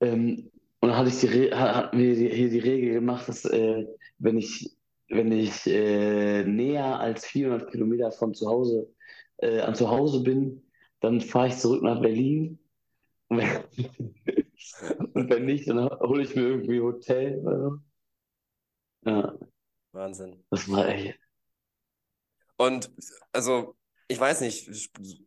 [0.00, 3.86] Ähm, und dann hatte ich die, hatten wir die, hier die Regel gemacht, dass äh,
[4.18, 4.76] wenn ich,
[5.08, 8.88] wenn ich äh, näher als 400 Kilometer von zu Hause
[9.38, 10.62] äh, an zu Hause bin,
[11.00, 12.58] dann fahre ich zurück nach Berlin.
[13.28, 17.78] Und wenn, und wenn nicht, dann hole ich mir irgendwie Hotel oder so.
[19.06, 19.38] Ja,
[19.92, 20.44] Wahnsinn.
[20.50, 21.18] das war echt.
[22.56, 22.90] Und
[23.32, 23.76] also,
[24.08, 24.68] ich weiß nicht,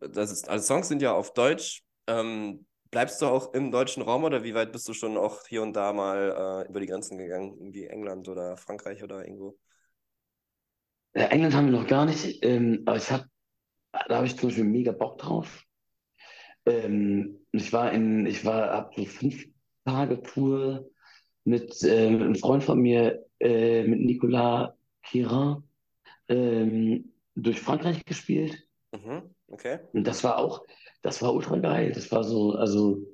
[0.02, 1.84] das ist, also Songs sind ja auf Deutsch.
[2.08, 5.62] Ähm, bleibst du auch im deutschen Raum oder wie weit bist du schon auch hier
[5.62, 7.56] und da mal äh, über die Grenzen gegangen?
[7.58, 9.58] Irgendwie England oder Frankreich oder irgendwo?
[11.14, 13.26] Ja, England haben wir noch gar nicht, ähm, aber ich hab,
[13.92, 15.64] da habe ich zum Beispiel mega Bock drauf.
[16.66, 19.46] Ähm, ich war in, ich war, hab so fünf
[19.86, 20.90] Tage Tour
[21.44, 24.74] mit äh, mit einem Freund von mir, äh, mit Nicolas
[25.04, 25.64] Queyrin,
[26.28, 28.68] ähm, durch Frankreich gespielt.
[28.92, 29.80] Mhm, okay.
[29.94, 30.66] Und das war auch,
[31.02, 31.92] das war ultra geil.
[31.94, 33.06] Das war so, also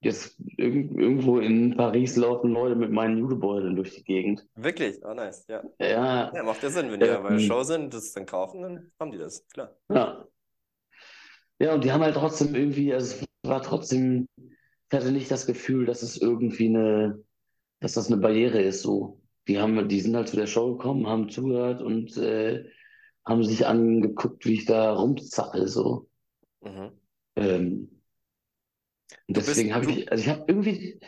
[0.00, 4.46] jetzt irg irgendwo in Paris laufen Leute mit meinen Judebeuteln durch die Gegend.
[4.54, 5.04] Wirklich?
[5.04, 5.44] Oh, nice.
[5.48, 5.62] Ja.
[5.80, 8.26] Ja, Ja, macht ja Sinn, wenn die ja bei der ähm, Show sind, das dann
[8.26, 9.74] kaufen, dann haben die das, klar.
[9.90, 10.24] ja.
[11.58, 15.46] Ja, und die haben halt trotzdem irgendwie, also es war trotzdem, ich hatte nicht das
[15.46, 17.24] Gefühl, dass es irgendwie eine,
[17.80, 19.20] dass das eine Barriere ist, so.
[19.48, 22.64] Die haben, die sind halt zu der Show gekommen, haben zugehört und äh,
[23.24, 26.08] haben sich angeguckt, wie ich da rumzappel, so.
[26.62, 26.92] Mhm.
[27.36, 28.02] Ähm,
[29.28, 31.00] und deswegen habe ich, also ich habe irgendwie,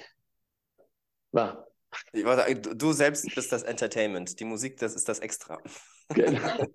[1.33, 1.67] war,
[2.13, 4.39] sagen, du, selbst bist das Entertainment.
[4.39, 5.59] Die Musik, das ist das Extra.
[6.09, 6.67] genau,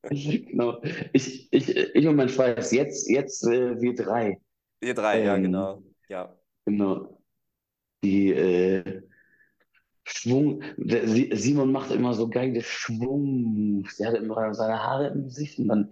[0.10, 0.82] genau.
[1.12, 4.40] Ich, ich, ich und mein Schweiß, jetzt, jetzt äh, wir drei.
[4.80, 5.82] Ihr drei, ja, Ähm, genau.
[6.08, 6.36] Ja.
[6.64, 7.22] genau.
[8.02, 9.02] Die äh,
[10.10, 10.62] Schwung,
[11.32, 13.96] Simon macht immer so geile Schwung-Moves.
[13.96, 15.90] Der hat immer seine Haare im Gesicht und dann,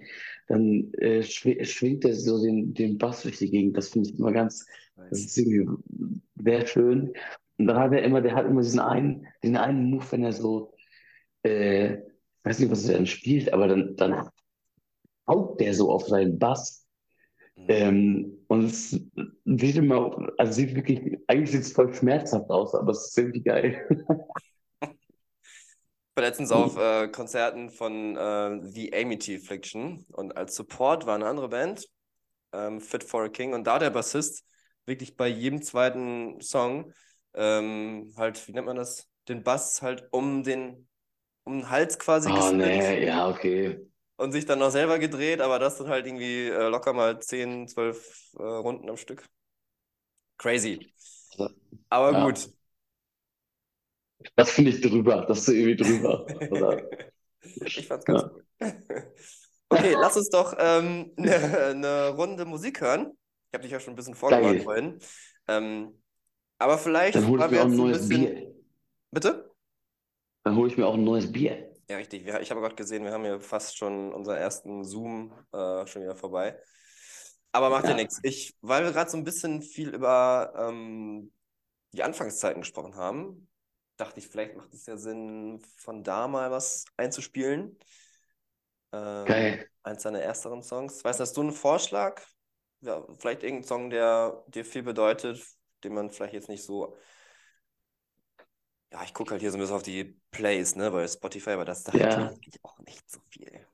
[0.48, 3.76] dann äh, schw schwingt er so den, den Bass durch die Gegend.
[3.76, 4.66] Das finde ich immer ganz,
[5.10, 5.68] das ist irgendwie
[6.36, 7.12] sehr schön.
[7.58, 10.32] Und dann hat er immer, der hat immer diesen einen, den einen Move, wenn er
[10.32, 10.74] so,
[11.44, 14.28] äh, ich weiß nicht, was er dann spielt, aber dann, dann
[15.26, 16.86] haut der so auf seinen Bass.
[17.56, 17.64] Mhm.
[17.68, 22.92] Ähm, und es sieht immer, also sieht wirklich, eigentlich sieht es voll schmerzhaft aus, aber
[22.92, 23.86] es ist irgendwie geil.
[24.80, 24.88] Ich
[26.16, 31.26] war letztens auf äh, Konzerten von äh, The Amity Affliction und als Support war eine
[31.26, 31.86] andere Band,
[32.52, 34.44] ähm, Fit for a King, und da der Bassist
[34.84, 36.92] wirklich bei jedem zweiten Song
[37.34, 40.88] ähm, halt, wie nennt man das, den Bass halt um den,
[41.44, 43.78] um den Hals quasi Oh nee, ja, okay.
[44.18, 47.68] Und sich dann noch selber gedreht, aber das dann halt irgendwie äh, locker mal 10,
[47.68, 49.26] 12 äh, Runden am Stück.
[50.38, 50.92] Crazy.
[51.90, 52.50] Aber Ja, gut.
[54.36, 56.26] das finde ich drüber, das ist irgendwie drüber.
[57.76, 58.44] Ich fand's ganz ja, cool.
[59.70, 61.34] Okay, lass uns doch ähm, eine,
[61.70, 63.12] eine Runde Musik hören.
[63.50, 64.62] Ich habe dich ja schon ein bisschen vorgewarnt geil.
[64.62, 64.98] vorhin.
[65.48, 66.02] Ähm,
[66.58, 68.08] aber vielleicht, Dann hole ich mir wir auch ein neues bisschen.
[68.08, 68.54] Bier.
[69.12, 69.50] Bitte?
[70.42, 71.67] Dann hole ich mir auch ein neues Bier.
[71.88, 72.26] Ja, richtig.
[72.26, 76.16] Ich habe gerade gesehen, wir haben hier fast schon unseren ersten Zoom äh, schon wieder
[76.16, 76.58] vorbei.
[77.52, 78.18] Aber macht ja Ja, nichts.
[78.22, 81.32] Ich, weil wir gerade so ein bisschen viel über ähm,
[81.92, 83.48] die Anfangszeiten gesprochen haben,
[83.96, 87.78] dachte ich, vielleicht macht es ja Sinn, von da mal was einzuspielen.
[88.92, 89.68] Ähm, Geil.
[89.82, 91.02] Eins deiner ersteren Songs.
[91.04, 92.22] Weißt du, hast du einen Vorschlag?
[92.80, 95.44] Ja, vielleicht irgendein Song, der dir viel bedeutet,
[95.84, 96.96] den man vielleicht jetzt nicht so.
[98.98, 101.64] Ja, ich gucke halt hier so ein bisschen auf die Plays, ne, bei Spotify, aber
[101.64, 102.02] das da Ja.
[102.02, 103.64] hat eigentlich auch nicht so viel.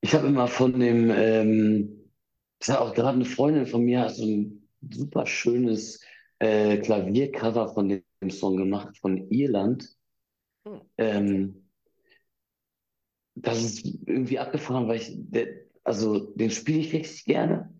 [0.00, 2.10] Ich habe immer von dem, ähm,
[2.58, 6.00] das hat auch gerade eine Freundin von mir, hat so ein super schönes
[6.38, 9.94] äh, Klaviercover von dem Song gemacht, von Irland.
[10.64, 10.78] Hm.
[10.96, 11.68] Ähm,
[13.34, 15.48] das ist irgendwie abgefahren, weil ich, der,
[15.84, 17.72] also den spiele ich richtig gerne.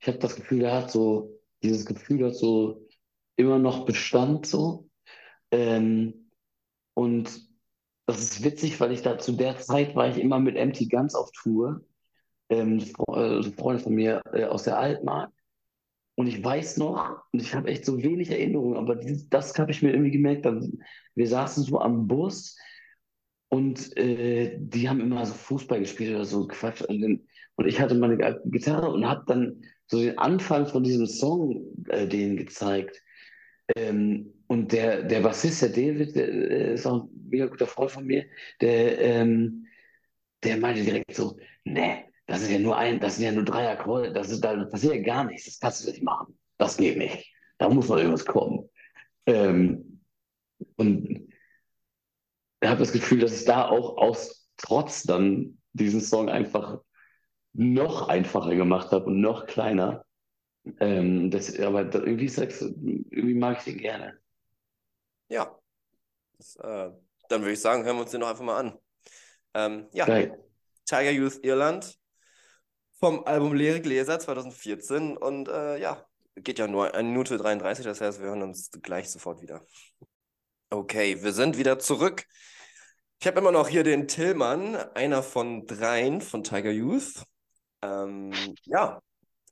[0.00, 2.86] Ich habe das Gefühl, der hat so, dieses Gefühl hat so
[3.36, 4.83] immer noch Bestand so.
[5.54, 6.30] Ähm,
[6.94, 7.30] und
[8.06, 11.14] das ist witzig, weil ich da zu der Zeit war ich immer mit Empty Guns
[11.14, 11.80] auf Tour.
[12.48, 15.32] Ähm, äh, eine Freundin von mir äh, aus der Altmark.
[16.16, 19.70] Und ich weiß noch, und ich habe echt so wenig Erinnerungen, aber dieses, das habe
[19.70, 20.44] ich mir irgendwie gemerkt.
[20.44, 20.80] Dann,
[21.14, 22.56] wir saßen so am Bus
[23.48, 26.82] und äh, die haben immer so Fußball gespielt oder so Quatsch.
[26.82, 27.20] Und, dann,
[27.54, 32.08] und ich hatte meine Gitarre und habe dann so den Anfang von diesem Song äh,
[32.08, 33.02] denen gezeigt.
[33.76, 36.28] Ähm, und der, der Bassist, der David, der
[36.72, 38.26] ist auch ein mega guter Freund von mir,
[38.60, 39.66] der, ähm,
[40.42, 43.68] der meinte direkt so, nee, das ist ja nur ein, das sind ja nur drei
[43.70, 46.38] Akkorde, das ist, da passiert ja gar nichts, das kannst du nicht machen.
[46.58, 47.32] Das geht nicht.
[47.58, 48.68] Da muss noch irgendwas kommen.
[49.26, 50.00] Ähm,
[50.76, 51.08] und
[52.60, 56.80] ich habe das Gefühl, dass es da auch aus Trotz dann diesen Song einfach
[57.52, 60.04] noch einfacher gemacht habe und noch kleiner.
[60.80, 64.18] Ähm, das, aber irgendwie, sagst irgendwie mag ich den gerne.
[65.28, 65.58] Ja,
[66.38, 66.90] das, äh,
[67.28, 68.78] dann würde ich sagen, hören wir uns den doch einfach mal an.
[69.54, 70.38] Ähm, ja, Geil.
[70.84, 71.98] Tiger Youth Irland
[72.98, 76.04] vom Album Leere Gläser 2014 und äh, ja,
[76.36, 79.62] geht ja nur eine Minute 33, das heißt, wir hören uns gleich sofort wieder.
[80.70, 82.24] Okay, wir sind wieder zurück.
[83.20, 87.22] Ich habe immer noch hier den Tillmann, einer von dreien von Tiger Youth.
[87.82, 88.32] Ähm,
[88.64, 89.00] ja,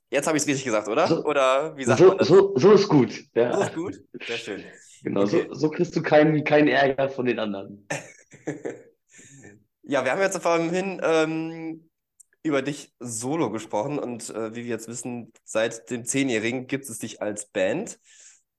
[0.09, 1.07] jetzt habe ich es richtig gesagt, oder?
[1.07, 2.27] So- Oder wie sagt man So, das?
[2.27, 3.11] so, so ist gut.
[3.13, 3.95] So Ja, ist gut?
[4.27, 4.63] Sehr schön.
[5.03, 5.23] Genau.
[5.23, 5.47] Okay.
[5.49, 7.87] So, so kriegst du keinen, keinen Ärger von den anderen.
[9.85, 11.89] Ja, wir haben jetzt vorhin ähm,
[12.41, 16.99] über dich solo gesprochen und äh, wie wir jetzt wissen, seit dem Zehnjährigen gibt es
[16.99, 17.99] dich als Band.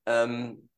[0.05, 0.69] Ähm,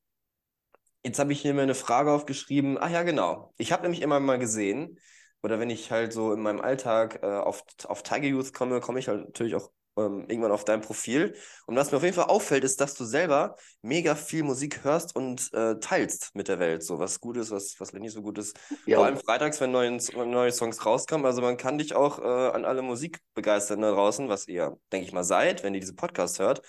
[1.05, 2.79] jetzt habe ich hier mir eine Frage aufgeschrieben.
[2.81, 3.55] Ach ja, genau.
[3.59, 5.01] Ich habe nämlich immer mal gesehen,
[5.43, 9.01] oder wenn ich halt so in meinem Alltag äh, auf, auf Tiger Youth komme, komme
[9.01, 11.35] ich halt natürlich auch ähm, irgendwann auf dein Profil.
[11.67, 15.15] Und was mir auf jeden Fall auffällt, ist, dass du selber mega viel Musik hörst
[15.17, 16.83] und äh, teilst mit der Welt.
[16.83, 18.59] So was gut ist, was, was nicht so gut ist.
[18.87, 21.27] Ja, Vor allem freitags, wenn neue, neue Songs rauskommen.
[21.27, 22.23] Also man kann dich auch äh,
[22.55, 26.39] an alle Musikbegeisterten da draußen, was ihr, denke ich mal, seid, wenn ihr diese Podcast
[26.39, 26.63] hört.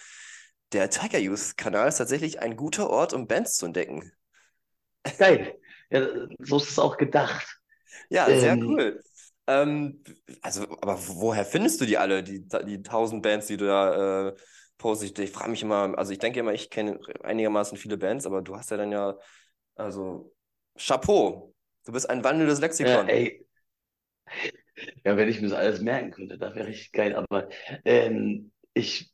[0.73, 4.11] Der Tiger Youth Kanal ist tatsächlich ein guter Ort, um Bands zu entdecken.
[5.17, 5.57] geil.
[5.89, 6.07] Ja,
[6.39, 7.59] so ist es auch gedacht.
[8.09, 9.01] Ja, sehr Ähm, cool.
[9.47, 10.03] Ähm,
[10.41, 14.35] also, aber woher findest du die alle, die, die tausend Bands, die du da äh,
[14.77, 15.17] postest?
[15.19, 18.55] Ich frage mich immer, also ich denke immer, ich kenne einigermaßen viele Bands, aber du
[18.55, 19.17] hast ja dann ja,
[19.75, 20.33] also
[20.77, 21.53] Chapeau,
[21.85, 23.07] du bist ein wandelndes Lexikon.
[23.07, 23.45] ey.
[25.03, 27.15] Ja, wenn ich mir das alles merken könnte, das wäre richtig geil.
[27.15, 27.49] Aber
[27.85, 29.11] ähm, ich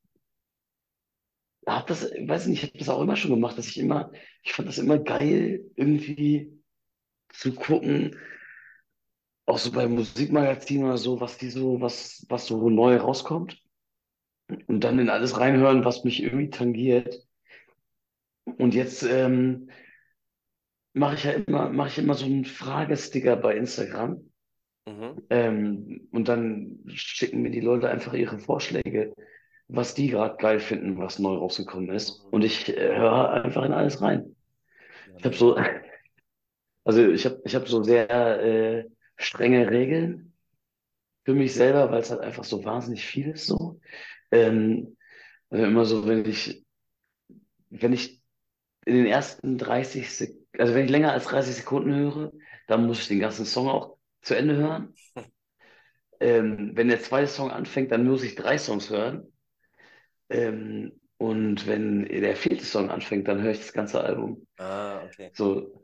[1.65, 4.11] habe das, weiß nicht, ich habe das auch immer schon gemacht, dass ich immer,
[4.43, 6.51] ich fand das immer geil, irgendwie
[7.29, 8.17] zu gucken,
[9.45, 13.61] auch so bei Musikmagazinen oder so, was die so, was, was so neu rauskommt.
[14.67, 17.25] Und dann in alles reinhören, was mich irgendwie tangiert.
[18.45, 19.69] Und jetzt ähm,
[20.93, 24.29] mache ich ja immer, mache ich immer so einen Fragesticker bei Instagram.
[24.85, 25.21] Mhm.
[25.29, 29.13] Ähm, und dann schicken mir die Leute einfach ihre Vorschläge,
[29.67, 32.25] was die gerade geil finden, was neu rausgekommen ist.
[32.31, 34.35] Und ich äh, höre einfach in alles rein.
[35.17, 35.57] Ich habe so,
[36.83, 38.85] also ich habe ich hab so sehr äh,
[39.23, 40.33] strenge Regeln
[41.25, 43.79] für mich selber, weil es halt einfach so wahnsinnig viel ist so.
[44.31, 44.97] Ähm,
[45.49, 46.65] also immer so, wenn ich,
[47.69, 48.21] wenn ich
[48.85, 52.31] in den ersten 30 Sek also wenn ich länger als 30 Sekunden höre,
[52.67, 54.93] dann muss ich den ganzen Song auch zu Ende hören.
[56.19, 59.33] Ähm, wenn der zweite Song anfängt, dann muss ich drei Songs hören.
[60.29, 64.47] Ähm, und wenn der vierte Song anfängt, dann höre ich das ganze Album.
[64.57, 65.31] Ah, okay.
[65.33, 65.83] So,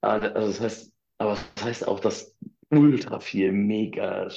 [0.00, 2.36] ah, also das heißt, aber das heißt auch, dass
[2.70, 4.28] ultra viel mega,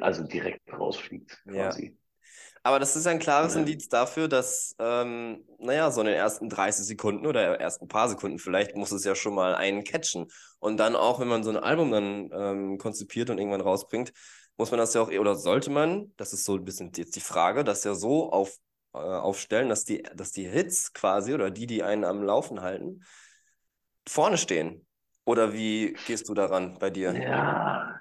[0.00, 1.52] also direkt rausfliegt, Ja.
[1.52, 1.96] quasi.
[2.62, 3.60] Aber das ist ein klares Ja.
[3.60, 8.38] Indiz dafür, dass, ähm, naja, so in den ersten 30 Sekunden oder ersten paar Sekunden
[8.38, 10.26] vielleicht muss es ja schon mal einen catchen.
[10.58, 14.12] Und dann auch, wenn man so ein Album dann ähm, konzipiert und irgendwann rausbringt,
[14.58, 17.20] muss man das ja auch, oder sollte man, das ist so ein bisschen jetzt die
[17.20, 18.54] Frage, das ja so auf,
[18.92, 23.04] äh, aufstellen, dass die, dass die Hits quasi oder die, die einen am Laufen halten,
[24.06, 24.86] vorne stehen?
[25.30, 27.12] Oder wie gehst du daran bei dir?
[27.12, 28.00] Ja,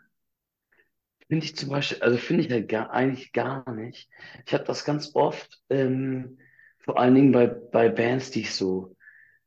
[1.28, 4.10] finde ich zum Beispiel, also finde ich halt gar, eigentlich gar nicht.
[4.48, 6.39] Ich habe das ganz oft, ähm,
[6.80, 8.96] vor allen Dingen bei, bei Bands, die ich so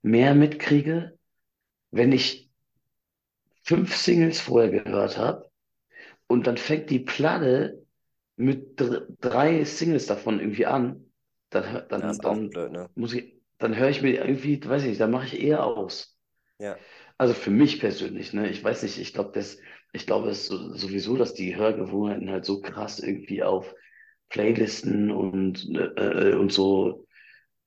[0.03, 1.19] mehr mitkriege,
[1.91, 2.49] wenn ich
[3.65, 5.51] fünf Singles vorher gehört habe
[6.29, 7.85] und dann fängt die Platte
[8.37, 11.13] mit dr drei Singles davon irgendwie an,
[11.51, 12.89] dann, dann, dann blöd, ne?
[12.95, 16.17] muss ich, dann höre ich mir irgendwie, weiß ich nicht, dann mache ich eher aus.
[16.59, 16.79] Ja.
[17.23, 18.51] Also für mich persönlich, ne?
[18.51, 19.59] Ich weiß nicht, ich glaube, das,
[19.93, 23.73] ich glaube es so, sowieso, dass die Hörgewohnheiten halt so krass irgendwie auf
[24.29, 27.07] Playlisten und, äh, äh, und so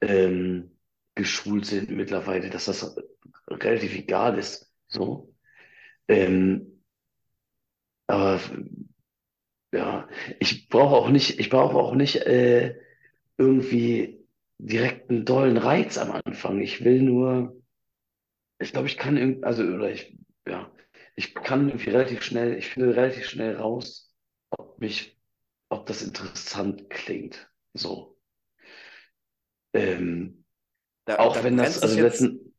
[0.01, 0.77] ähm,
[1.15, 2.97] geschult sind mittlerweile, dass das
[3.49, 4.69] relativ egal ist.
[4.89, 5.33] So.
[6.09, 6.83] Ähm,
[8.07, 8.41] aber
[9.71, 10.09] ja,
[10.41, 12.75] ich brauche auch nicht, ich brauche auch nicht äh,
[13.37, 14.25] irgendwie
[14.57, 16.61] direkt einen dollen Reiz am Anfang.
[16.61, 17.55] Ich will nur,
[18.59, 20.71] ich glaube, ich kann irgendwie, also, oder ich, ja,
[21.15, 24.13] ich kann irgendwie relativ schnell, ich finde relativ schnell raus,
[24.51, 25.19] ob mich,
[25.69, 27.49] ob das interessant klingt.
[27.73, 28.17] So.
[29.73, 30.45] Ähm,
[31.05, 32.03] Da, auch da wenn das, also jetzt.
[32.03, 32.53] letzten,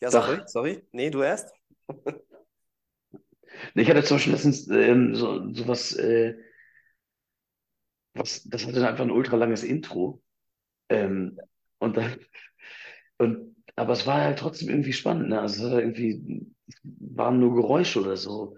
[0.00, 0.82] Ja, sag sag, sorry.
[0.92, 1.52] Nee, du erst?
[3.74, 6.34] ich hatte zum Beispiel letztens ähm, so, so was, äh,
[8.14, 10.22] was, das hatte dann einfach ein ultra langes Intro.
[10.88, 11.38] Ähm,
[11.78, 12.16] und dann,
[13.18, 13.47] und,
[13.78, 15.40] aber es war halt trotzdem irgendwie spannend, ne?
[15.40, 16.46] Also es halt irgendwie,
[16.84, 18.56] waren nur Geräusche oder so.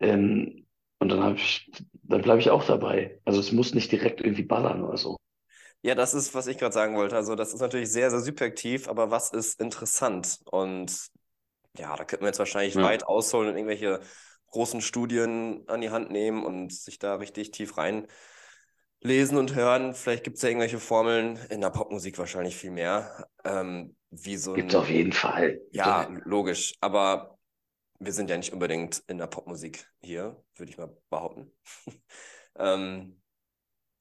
[0.00, 0.66] Ähm,
[1.00, 1.70] und dann habe ich,
[2.04, 3.20] dann bleibe ich auch dabei.
[3.24, 5.16] Also es muss nicht direkt irgendwie ballern oder so.
[5.82, 7.16] Ja, das ist, was ich gerade sagen wollte.
[7.16, 10.38] Also, das ist natürlich sehr, sehr subjektiv, aber was ist interessant?
[10.44, 11.08] Und
[11.78, 12.82] ja, da könnte man jetzt wahrscheinlich Ja.
[12.82, 14.00] weit ausholen und irgendwelche
[14.48, 17.78] großen Studien an die Hand nehmen und sich da richtig tief
[19.02, 19.94] reinlesen und hören.
[19.94, 24.54] Vielleicht gibt es ja irgendwelche Formeln, in der Popmusik wahrscheinlich viel mehr, ähm, wie so
[24.54, 25.60] Gibt's auf ein, jeden Fall.
[25.70, 27.38] Ja, auf, logisch, aber
[27.98, 31.52] wir sind ja nicht unbedingt in der Popmusik hier, würde ich mal behaupten.
[32.58, 33.22] Ähm,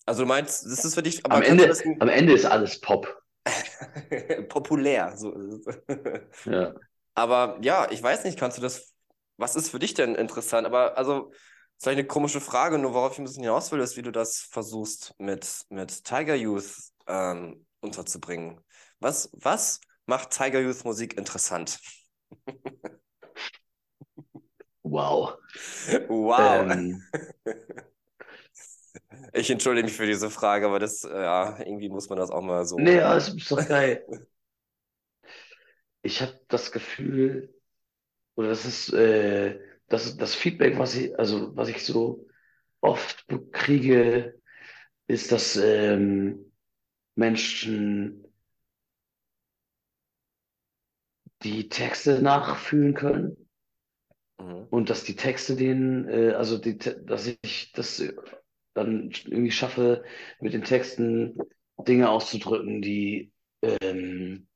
[0.07, 2.81] also du meinst, das ist für dich, aber am Ende, das am Ende ist alles
[2.81, 3.21] Pop.
[4.49, 6.45] populär, so ist es.
[6.45, 6.73] Ja.
[7.13, 8.91] Aber ja, ich weiß nicht, kannst du das,
[9.37, 10.65] was ist für dich denn interessant?
[10.65, 11.31] Aber also,
[11.79, 14.11] ist vielleicht eine komische Frage, nur worauf ich ein bisschen hinaus will, ist, wie du
[14.11, 16.75] das versuchst mit, mit Tiger Youth
[17.07, 18.59] ähm, unterzubringen.
[18.99, 21.79] Was, was macht Tiger Youth Musik interessant?
[24.83, 25.37] Wow.
[26.09, 26.69] Wow.
[26.69, 27.01] Ähm,
[29.33, 32.41] Ich entschuldige mich für diese Frage, aber das, äh, ja, irgendwie muss man das auch
[32.41, 32.77] mal so.
[32.77, 34.05] nee, ja, es ist doch geil.
[36.01, 37.53] Ich habe das Gefühl,
[38.35, 39.59] oder das ist, äh,
[39.89, 42.27] das ist das Feedback, was ich, also was ich so
[42.81, 44.39] oft kriege,
[45.07, 46.51] ist, dass ähm,
[47.15, 48.25] Menschen
[51.43, 53.35] die Texte nachfühlen können
[54.39, 54.69] Mhm.
[54.69, 58.03] und dass die Texte denen, äh, also die, dass ich das
[58.73, 60.03] dann irgendwie schaffe,
[60.39, 61.37] mit den Texten
[61.77, 64.47] Dinge auszudrücken, die ähm,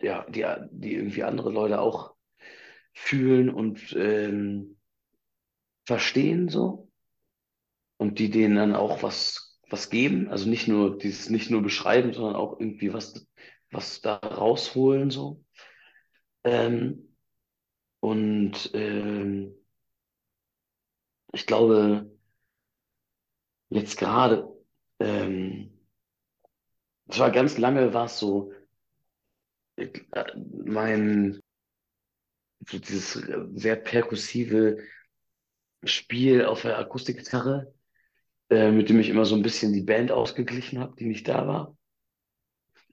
[0.00, 2.14] ja, die, die irgendwie andere Leute auch
[2.92, 4.78] fühlen und ähm,
[5.86, 6.90] verstehen so
[7.96, 10.28] und die denen dann auch was, was geben.
[10.28, 13.26] Also nicht nur dieses nicht nur beschreiben, sondern auch irgendwie was,
[13.70, 15.44] was da rausholen so.
[16.44, 17.14] Ähm,
[18.00, 19.54] und ähm,
[21.32, 22.10] ich glaube,
[23.70, 24.48] jetzt gerade,
[25.00, 25.70] ähm,
[27.06, 28.52] es war ganz lange, war es so,
[29.76, 29.88] äh,
[30.64, 31.40] mein,
[32.66, 34.78] so dieses äh, sehr perkussive
[35.84, 37.72] Spiel auf der Akustikgitarre,
[38.50, 41.46] äh, mit dem ich immer so ein bisschen die Band ausgeglichen habe, die nicht da
[41.46, 41.76] war.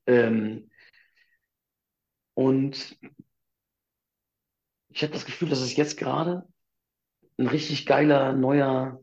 [0.08, 0.70] Ähm,
[2.36, 2.98] und
[4.90, 6.48] ich habe das Gefühl, dass es jetzt gerade
[7.38, 9.02] ein richtig geiler, neuer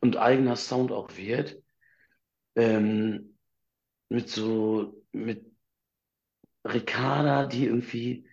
[0.00, 1.62] und eigener Sound auch wird.
[2.56, 3.36] Ähm,
[4.08, 5.44] mit so, mit
[6.64, 8.26] Ricarda, die irgendwie,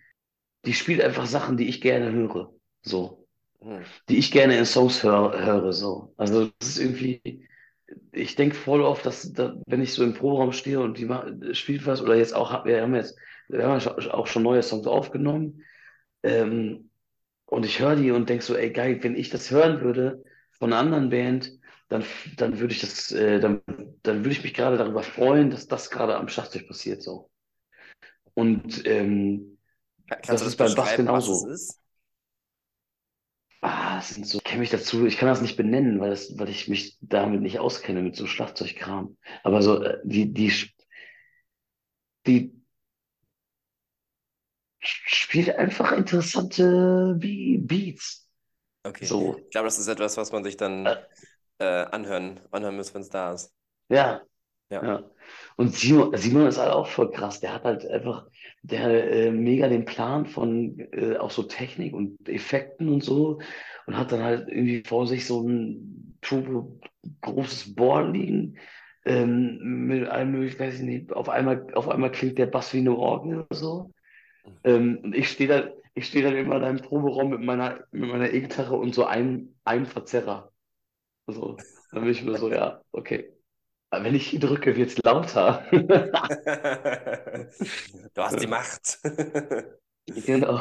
[0.64, 2.52] die spielt einfach Sachen, die ich gerne höre.
[2.82, 3.26] So.
[3.60, 3.82] Mhm.
[4.08, 5.72] Die ich gerne in Songs hör, höre.
[5.72, 6.14] So.
[6.16, 7.48] Also, das ist irgendwie,
[8.12, 11.08] ich denke voll oft, dass, da, wenn ich so im Proberaum stehe und die
[11.54, 13.16] spielt was, oder jetzt auch, wir haben jetzt,
[13.48, 15.62] wir haben auch schon neue Songs aufgenommen,
[16.22, 16.90] ähm,
[17.46, 20.72] und ich höre die und denke so, ey, geil, wenn ich das hören würde von
[20.72, 21.52] einer anderen Band,
[21.88, 22.02] dann,
[22.38, 23.60] dann würde ich das, äh, dann,
[24.02, 27.30] dann würde ich mich gerade darüber freuen, dass das gerade am Schlagzeug passiert, so.
[28.32, 29.51] Und ähm,
[30.20, 31.46] Kannst das du das ist beim Bass beschreiben, was es genauso.
[31.46, 31.80] ist?
[33.60, 36.36] Ah, es sind so, ich kenne mich dazu, ich kann das nicht benennen, weil das,
[36.38, 39.16] weil ich mich damit nicht auskenne mit so Schlagzeugkram.
[39.44, 40.52] Aber so, äh, die, die,
[42.26, 42.52] die,
[44.80, 48.28] spielt einfach interessante Be Beats.
[48.84, 49.04] Okay.
[49.06, 50.96] So, Ich glaube, das ist etwas, was man sich dann äh,
[51.58, 53.54] äh, anhören, anhören muss, wenn es da ist.
[53.88, 54.22] ja,
[54.72, 54.82] Ja.
[54.82, 55.02] ja.
[55.56, 57.40] Und Simon, Simon ist halt auch voll krass.
[57.40, 58.26] Der hat halt einfach,
[58.62, 63.40] der äh, mega den Plan von äh, auch so Technik und Effekten und so
[63.86, 66.80] und hat dann halt irgendwie vor sich so ein turbo
[67.20, 68.56] großes Board liegen.
[69.04, 69.58] Ähm,
[69.88, 73.90] mit ich nicht, auf einmal, auf einmal klingt der Bass wie eine Orgel oder so.
[74.64, 78.08] Ähm, und ich stehe da, ich stehe dann immer da im Proberaum mit meiner, mit
[78.08, 80.52] meiner E-Gitarre und so einem, einem Verzerrer.
[81.26, 81.56] So,
[81.90, 83.32] dann bin ich mir so, ja, okay.
[83.92, 85.64] Wenn ich drücke, wird es lauter.
[88.14, 88.98] Du hast die Macht.
[90.26, 90.58] Genau.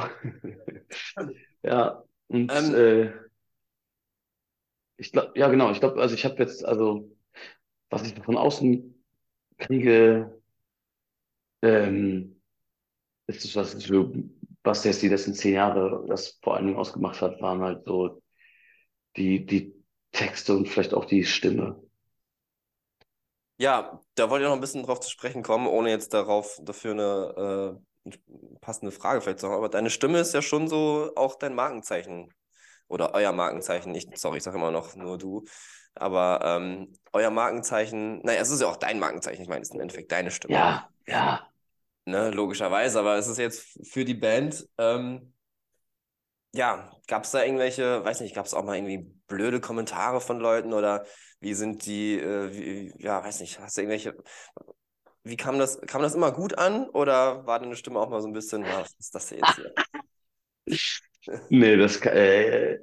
[1.63, 3.11] Ja, und Ähm, äh,
[4.97, 7.09] ich glaube, ja, genau, ich glaube, also ich habe jetzt, also,
[7.89, 9.03] was ich von außen
[9.59, 10.41] kriege,
[11.61, 12.41] ähm,
[13.27, 13.91] ist das, was,
[14.63, 18.21] was jetzt die letzten zehn Jahre das vor allen Dingen ausgemacht hat, waren halt so
[19.17, 19.73] die, die
[20.11, 21.81] Texte und vielleicht auch die Stimme.
[23.61, 26.91] Ja, da wollte ich noch ein bisschen drauf zu sprechen kommen, ohne jetzt darauf dafür
[26.93, 27.77] eine
[28.09, 28.11] äh,
[28.59, 29.53] passende Frage vielleicht zu haben.
[29.55, 32.33] Aber deine Stimme ist ja schon so auch dein Markenzeichen
[32.87, 33.93] oder euer Markenzeichen.
[33.93, 35.45] Ich, sorry, ich sage immer noch nur du.
[35.93, 39.43] Aber ähm, euer Markenzeichen, naja, es ist ja auch dein Markenzeichen.
[39.43, 41.47] Ich meine, es ist im Endeffekt deine Stimme, Ja, ja.
[42.05, 42.99] ne, logischerweise.
[42.99, 45.33] Aber es ist jetzt für die Band, ähm,
[46.53, 50.39] ja, gab es da irgendwelche, weiß nicht, gab es auch mal irgendwie blöde Kommentare von
[50.39, 51.05] Leuten oder
[51.39, 54.15] wie sind die, äh, wie, ja, weiß nicht, hast du irgendwelche,
[55.23, 58.27] wie kam das, kam das immer gut an oder war deine Stimme auch mal so
[58.27, 59.73] ein bisschen, na, was ist das denn jetzt hier?
[61.49, 62.79] Nee, das kann, äh,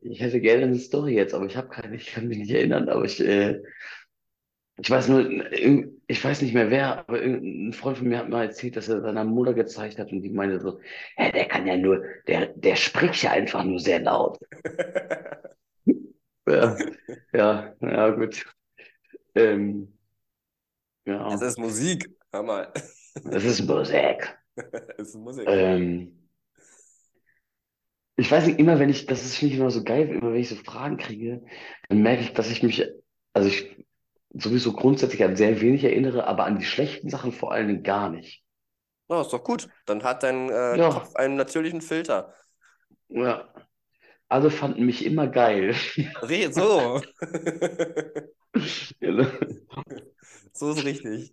[0.00, 2.88] ich hätte gerne eine Story jetzt, aber ich habe keine, ich kann mich nicht erinnern,
[2.88, 3.62] aber ich, äh,
[4.76, 5.28] ich weiß nur,
[6.06, 9.00] ich weiß nicht mehr wer, aber irgendein Freund von mir hat mal erzählt, dass er
[9.02, 10.80] seiner Mutter gezeigt hat und die meinte so,
[11.16, 14.38] hä, der kann ja nur, der, der spricht ja einfach nur sehr laut.
[16.46, 16.76] Ja,
[17.32, 18.44] ja, ja, gut.
[19.34, 19.94] Ähm,
[21.06, 22.72] ja, Es ist Musik, hör mal.
[23.24, 24.36] das ist Musik.
[24.98, 25.48] Es ist Musik.
[25.48, 26.28] Ähm,
[28.16, 30.40] ich weiß nicht, immer wenn ich, das ist, finde ich immer so geil, immer wenn
[30.40, 31.42] ich so Fragen kriege,
[31.88, 32.86] dann merke ich, dass ich mich,
[33.32, 33.84] also ich
[34.34, 38.10] sowieso grundsätzlich an sehr wenig erinnere, aber an die schlechten Sachen vor allen Dingen gar
[38.10, 38.44] nicht.
[39.08, 39.68] Oh, ist doch gut.
[39.86, 42.34] Dann hat dein äh, Ja, Kopf einen natürlichen Filter.
[43.08, 43.48] ja.
[44.28, 45.74] Alle fanden mich immer geil.
[46.22, 47.00] Re so.
[49.00, 49.10] Ja,
[50.52, 51.32] So ist richtig.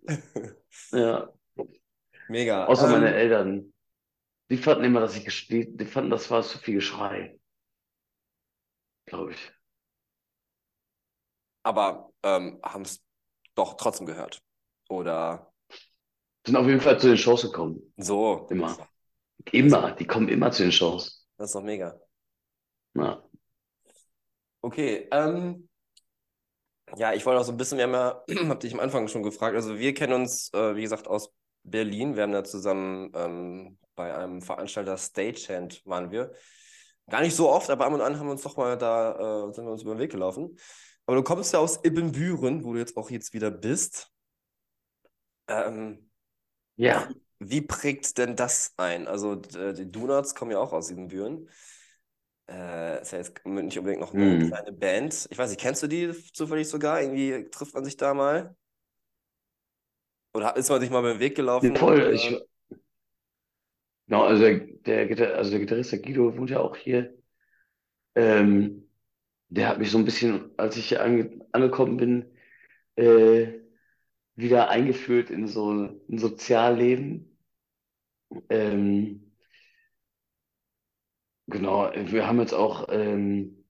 [0.92, 1.32] Ja.
[2.28, 2.66] Mega.
[2.66, 3.72] Außer meine Ähm, Eltern.
[4.50, 7.38] Die fanden immer, dass ich, die, die fanden, das war zu viel Geschrei,
[9.06, 9.52] glaube ich.
[11.62, 13.02] aber ähm, haben es
[13.54, 14.42] doch trotzdem gehört.
[14.88, 15.52] Oder
[16.46, 17.92] Sind auf jeden Fall zu den Shows gekommen.
[17.96, 18.46] so.
[18.50, 18.76] Immer.
[19.50, 19.92] Immer.
[19.92, 21.26] Die kommen immer zu den Shows.
[21.36, 21.98] das ist doch mega.
[22.94, 23.22] Ja.
[24.60, 25.68] Okay, ähm,
[26.96, 29.22] ja, ich wollte auch so ein bisschen, wir haben ja, hab dich am Anfang schon
[29.22, 31.32] gefragt, also wir kennen uns, äh, wie gesagt, aus
[31.64, 32.16] Berlin.
[32.16, 36.32] Wir haben da zusammen ähm, bei einem Veranstalter Stagehand waren wir.
[37.10, 39.52] Gar nicht so oft, aber ab und an haben wir uns doch mal da, äh,
[39.52, 40.56] sind wir uns über den Weg gelaufen.
[41.06, 44.10] Aber du kommst ja aus Ibbenbüren, wo du jetzt auch jetzt wieder bist.
[45.48, 46.10] Ähm,
[46.76, 47.12] Ja.
[47.38, 49.08] wie prägt denn das ein?
[49.08, 51.48] Also d- die Donuts kommen ja auch aus Ibbenbüren.
[52.48, 54.38] Äh, ist ja jetzt nicht unbedingt noch eine Hm.
[54.38, 55.28] kleine Band.
[55.30, 57.00] Ich weiß nicht, kennst du die zufällig sogar?
[57.00, 58.56] Irgendwie trifft man sich da mal?
[60.34, 61.74] Oder ist man sich mal über den Weg gelaufen?
[61.76, 62.12] voll.
[62.14, 62.38] Ich,
[64.06, 67.14] genau, also der, der, also der Gitarrist, der Guido, wohnt ja auch hier.
[68.14, 68.88] Ähm,
[69.52, 72.32] der hat mich so ein bisschen, als ich hier ange angekommen bin,
[72.96, 73.60] äh,
[74.34, 77.38] wieder eingeführt in so ein Sozialleben.
[78.48, 79.34] Ähm,
[81.46, 83.66] genau, wir haben jetzt auch, ähm,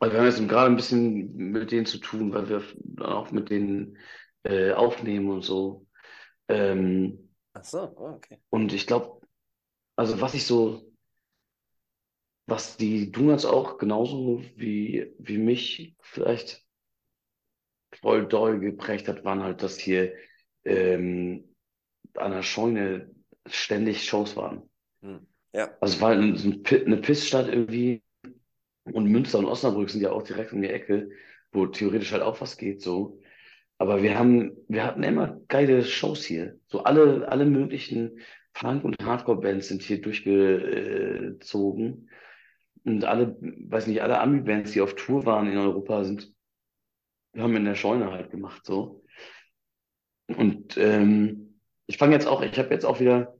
[0.00, 3.30] also wir haben jetzt gerade ein bisschen mit denen zu tun, weil wir dann auch
[3.30, 3.98] mit denen
[4.42, 5.86] äh, aufnehmen und so.
[6.48, 8.40] Ähm, Ach so, oh, okay.
[8.50, 9.20] und ich glaube,
[9.94, 10.87] also was ich so,
[12.48, 16.64] was die Donuts auch genauso wie, wie mich vielleicht
[18.00, 20.14] voll doll geprägt hat, waren halt, dass hier
[20.64, 21.54] ähm,
[22.14, 23.10] an der Scheune
[23.46, 24.62] ständig Shows waren.
[25.02, 25.26] Hm.
[25.52, 28.02] Ja, Also es war ein, so eine Pissstadt irgendwie
[28.84, 31.10] und Münster und Osnabrück sind ja auch direkt um die Ecke,
[31.52, 33.20] wo theoretisch halt auch was geht so.
[33.76, 36.58] Aber wir haben, wir hatten immer geile Shows hier.
[36.66, 38.20] So alle, alle möglichen
[38.54, 42.07] Punk- und Hardcore-Bands sind hier durchgezogen.
[42.84, 46.32] Und alle, weiß nicht, alle Ami-Bands, die auf Tour waren in Europa, sind,
[47.36, 49.04] haben in der Scheune halt gemacht so.
[50.28, 53.38] Und ähm, ich fange jetzt auch, ich habe jetzt auch wieder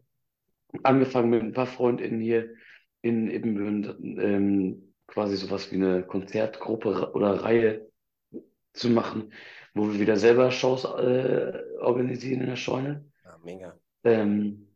[0.82, 2.54] angefangen mit ein paar FreundInnen hier
[3.02, 7.90] in Ibbenbüren, ähm, quasi sowas wie eine Konzertgruppe oder Reihe
[8.72, 9.32] zu machen,
[9.74, 13.04] wo wir wieder selber Shows äh, organisieren in der Scheune.
[13.24, 13.78] Ja, mega.
[14.04, 14.68] Ähm,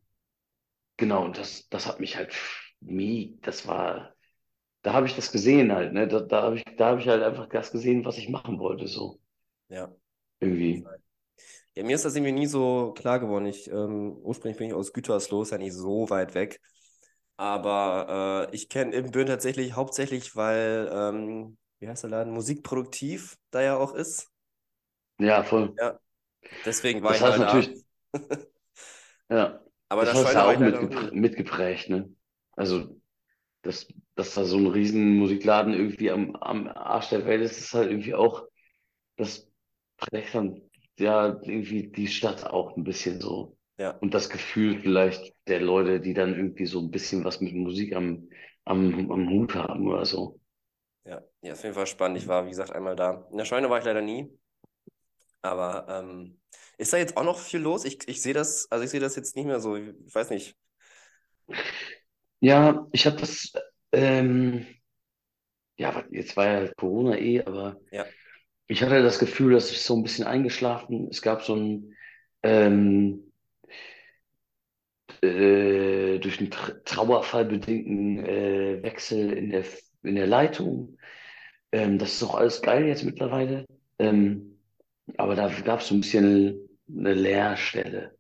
[0.96, 2.34] genau, und das, das hat mich halt,
[2.80, 4.11] mie, das war,
[4.82, 6.08] da habe ich das gesehen halt, ne?
[6.08, 8.86] Da, da habe ich, da habe ich halt einfach das gesehen, was ich machen wollte,
[8.88, 9.18] so
[9.68, 9.92] Ja.
[10.40, 10.88] irgendwie.
[11.74, 13.46] Ja, mir ist das irgendwie nie so klar geworden.
[13.46, 16.60] Ich, ähm, ursprünglich bin ich aus Gütersloh, ist ja nicht so weit weg.
[17.36, 22.32] Aber äh, ich kenne Ibbenbüren tatsächlich hauptsächlich, weil, ähm, wie heißt der Laden?
[22.34, 24.30] Musikproduktiv da ja auch ist.
[25.18, 25.78] Ja, voll.
[25.78, 25.98] Ja.
[26.64, 27.38] Deswegen war Das ich heißt da.
[27.38, 27.84] natürlich,
[29.30, 31.14] ja, Aber das da hat es Scheune ja war auch ich leider noch mitgepr nie.
[31.14, 32.14] mitgeprägt, ne?
[32.56, 33.00] Also,
[33.62, 37.74] dass, dass da so ein riesen Musikladen irgendwie am, am Arsch der Welt ist, ist
[37.74, 38.46] halt irgendwie auch,
[39.16, 39.48] das
[39.96, 40.60] prägt dann
[40.98, 43.56] ja irgendwie die Stadt auch ein bisschen so.
[43.78, 43.90] Ja.
[43.98, 47.94] Und das Gefühl vielleicht der Leute, die dann irgendwie so ein bisschen was mit Musik
[47.94, 48.28] am,
[48.64, 50.38] am, am Hut haben oder so.
[51.04, 52.18] Ja, ja, auf jeden Fall spannend.
[52.18, 53.26] Ich war, wie gesagt, einmal da.
[53.30, 54.28] In der Scheune war ich leider nie.
[55.40, 56.40] Aber ähm,
[56.78, 57.84] ist da jetzt auch noch viel los?
[57.84, 59.76] Ich, ich sehe das, also ich sehe das jetzt nicht mehr so.
[59.76, 60.56] Ich weiß nicht.
[62.40, 63.52] Ja, ich habe das,
[63.92, 64.66] ähm,
[65.76, 68.06] ja, jetzt war ja Corona eh, aber Ja.
[68.68, 71.08] ich hatte das Gefühl, dass ich so ein bisschen eingeschlafen.
[71.10, 71.94] Es gab so ein,
[72.42, 73.32] ähm,
[75.22, 79.64] äh, durch einen Tra Trauerfall bedingten äh, Wechsel in der,
[80.02, 80.98] in der Leitung.
[81.72, 83.66] Ähm, das ist auch alles geil jetzt mittlerweile.
[83.98, 84.58] Ähm,
[85.18, 88.16] aber da gab es so ein bisschen eine Leerstelle.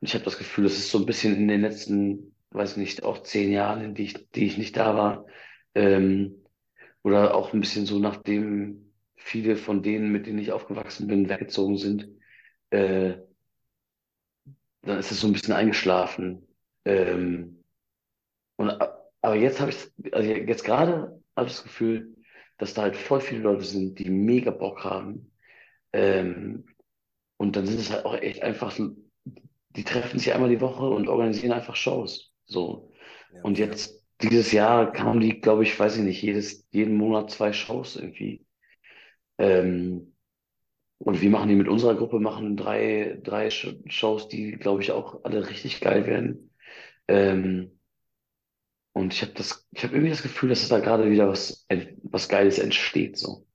[0.00, 3.04] Und ich habe das Gefühl, das ist so ein bisschen in den letzten, weiß nicht,
[3.04, 5.26] auch zehn Jahren, in die ich, die ich nicht da war,
[5.74, 6.44] ähm,
[7.02, 11.76] oder auch ein bisschen so, nachdem viele von denen, mit denen ich aufgewachsen bin, weggezogen
[11.76, 12.08] sind,
[12.70, 13.14] äh,
[14.82, 16.46] dann ist es so ein bisschen eingeschlafen.
[16.84, 17.64] Ähm,
[18.56, 18.70] und,
[19.22, 22.16] aber jetzt habe ich, also jetzt gerade habe ich das Gefühl,
[22.58, 25.32] dass da halt voll viele Leute sind, die mega Bock haben.
[25.92, 26.66] Ähm,
[27.36, 28.78] und dann sind es halt auch echt einfach,
[29.24, 32.29] die treffen sich einmal die Woche und organisieren einfach Shows.
[32.50, 32.92] So.
[33.28, 37.30] Ja, Und jetzt, dieses Jahr kamen die, glaube ich, weiß ich nicht, jedes, jeden Monat
[37.32, 38.46] zwei Shows irgendwie.
[39.38, 40.14] Ähm,
[40.98, 44.92] und wir machen die mit unserer Gruppe, machen drei, drei Sh- Shows, die, glaube ich,
[44.92, 46.52] auch alle richtig geil werden.
[47.08, 47.80] Ähm,
[48.92, 51.66] und ich habe das, ich habe irgendwie das Gefühl, dass da gerade wieder was,
[52.02, 53.46] was Geiles entsteht, so.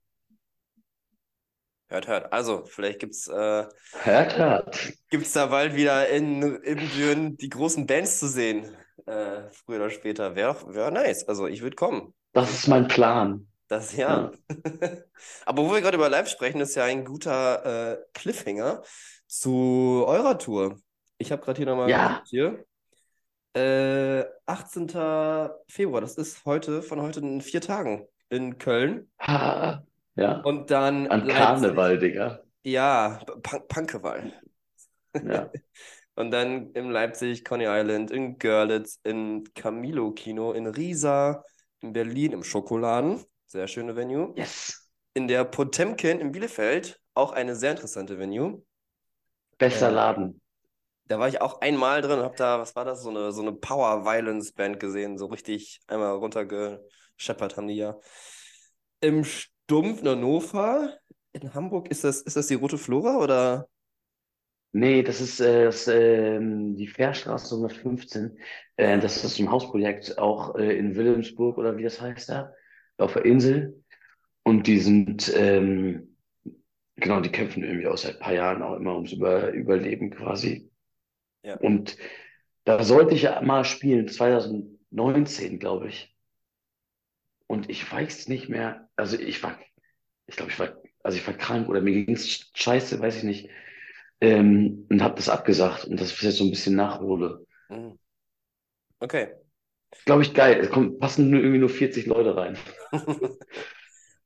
[1.88, 2.32] Hört, hört.
[2.32, 3.66] Also, vielleicht gibt es äh,
[4.04, 4.92] Hört, hört.
[5.10, 8.76] gibt's da bald wieder in Ibbenbüren die großen Bands zu sehen.
[9.04, 10.34] Äh, früher oder später.
[10.34, 11.28] Wäre wär nice.
[11.28, 12.14] Also, ich würde kommen.
[12.32, 13.46] Das ist mein Plan.
[13.68, 14.30] Das ja.
[15.46, 18.82] Aber wo wir gerade über Live sprechen, ist ja ein guter äh, Cliffhanger
[19.26, 20.78] zu eurer Tour.
[21.18, 22.22] Ich habe gerade hier nochmal Ja.
[22.26, 22.64] hier.
[23.54, 24.88] Äh, 18.
[25.68, 29.10] Februar, das ist heute, von heute in vier Tagen in Köln.
[29.20, 29.82] Ha,
[30.14, 30.40] ja.
[30.42, 31.36] Und dann An Leipzig.
[31.36, 32.40] Karneval, Digga.
[32.64, 34.32] Ja, Punk Punkeval.
[35.26, 35.50] Ja.
[36.16, 41.44] Und dann in Leipzig, Coney Island, in Görlitz, in Camilo Kino, in Riesa,
[41.80, 43.22] in Berlin, im Schokoladen.
[43.46, 44.32] Sehr schöne Venue.
[44.34, 44.90] Yes.
[45.14, 48.62] In der Potemkin in Bielefeld, auch eine sehr interessante Venue.
[49.58, 50.40] Bester Äh, Laden.
[51.04, 53.42] Da war ich auch einmal drin und habe da, was war das, so eine, so
[53.42, 55.18] eine Power-Violence-Band gesehen.
[55.18, 57.96] So richtig einmal runtergescheppert haben die ja.
[59.00, 60.94] Im Stumpf in Hannover,
[61.32, 63.68] in Hamburg, ist das, ist das die Rote Flora oder?
[64.76, 68.38] Nee, das ist äh, das, ähm, die Fährstraße 115.
[68.76, 72.52] Äh, das ist ein Hausprojekt auch äh, in Wilhelmsburg oder wie das heißt da,
[72.98, 73.82] auf der Insel.
[74.42, 76.18] Und die sind, ähm,
[76.96, 80.70] genau, die kämpfen irgendwie auch seit ein paar Jahren auch immer ums Über Überleben quasi.
[81.42, 81.56] Ja.
[81.56, 81.96] Und
[82.64, 86.14] da sollte ich ja mal spielen, 2019, glaube ich.
[87.46, 89.58] Und ich weiß nicht mehr, also ich war,
[90.26, 93.50] ich glaube, ich war, also ich war krank oder mir ging's scheiße, weiß ich nicht.
[94.20, 97.46] Ähm, und habe das abgesagt und das ist jetzt so ein bisschen Nachhole.
[97.70, 97.96] Mhm.
[99.02, 99.36] Okay.
[100.06, 100.58] Glaube ich geil.
[100.60, 102.56] Es kommen, passen nur irgendwie nur 40 Leute rein.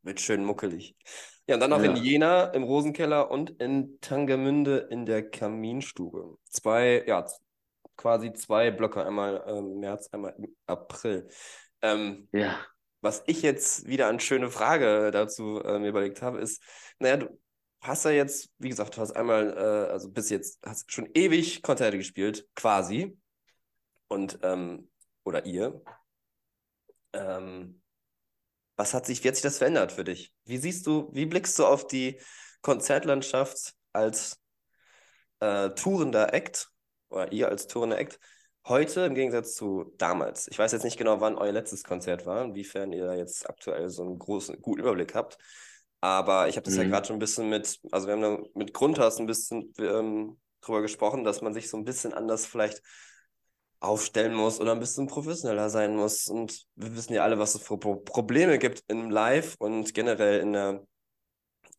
[0.02, 0.96] Wird schön muckelig.
[1.46, 1.96] Ja, und dann noch in Ja.
[1.96, 6.38] Jena im Rosenkeller und in Tangermünde in der Kaminstube.
[6.48, 7.26] Zwei, ja,
[7.96, 11.28] quasi zwei Blöcke, einmal im März, einmal im April.
[11.82, 12.66] Ähm, Ja.
[13.00, 16.62] was ich jetzt wieder an schöne Frage dazu äh, mir überlegt habe, ist,
[16.98, 17.40] naja, du
[17.80, 21.62] hast ja jetzt, wie gesagt, du hast einmal, äh, also bis jetzt, hast schon ewig
[21.62, 23.18] Konzerte gespielt, quasi.
[24.08, 24.90] Und, ähm,
[25.24, 25.82] oder ihr.
[27.12, 27.80] Ähm,
[28.76, 30.32] was hat sich, wie hat sich das verändert für dich?
[30.44, 32.18] Wie siehst du, wie blickst du auf die
[32.62, 34.40] Konzertlandschaft als
[35.40, 36.70] äh, tourender Act
[37.08, 38.18] oder ihr als tourende Act,
[38.66, 40.48] heute im Gegensatz zu damals.
[40.48, 44.02] Ich weiß jetzt nicht genau, wann euer letztes Konzert war, inwiefern ihr jetzt aktuell so
[44.02, 45.38] einen großen, guten Überblick habt.
[46.00, 46.82] Aber ich habe das mhm.
[46.82, 50.38] ja gerade schon ein bisschen mit, also wir haben da mit Grundhaus ein bisschen ähm,
[50.60, 52.82] drüber gesprochen, dass man sich so ein bisschen anders vielleicht
[53.80, 56.28] aufstellen muss oder ein bisschen professioneller sein muss.
[56.28, 60.52] Und wir wissen ja alle, was es für Probleme gibt im Live und generell in
[60.52, 60.86] der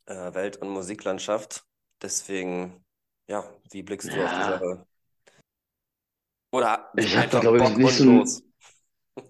[0.06, 1.64] äh, Welt- und Musiklandschaft.
[2.02, 2.84] Deswegen,
[3.28, 4.26] ja, wie blickst du ja.
[4.26, 4.88] auf die Sache?
[6.54, 8.44] Oder ich habe glaube ich nicht so los.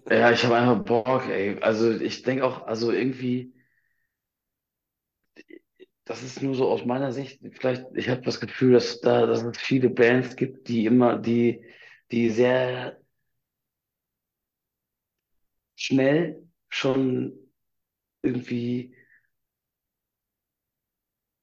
[0.08, 1.60] Ja, ich habe einfach Bock, ey.
[1.60, 3.54] Also ich denke auch, also irgendwie,
[6.04, 9.42] das ist nur so aus meiner Sicht, vielleicht, ich habe das Gefühl, dass da, dass
[9.42, 11.64] es viele Bands gibt, die immer, die,
[12.10, 13.00] die sehr
[15.76, 17.32] schnell schon
[18.22, 18.94] irgendwie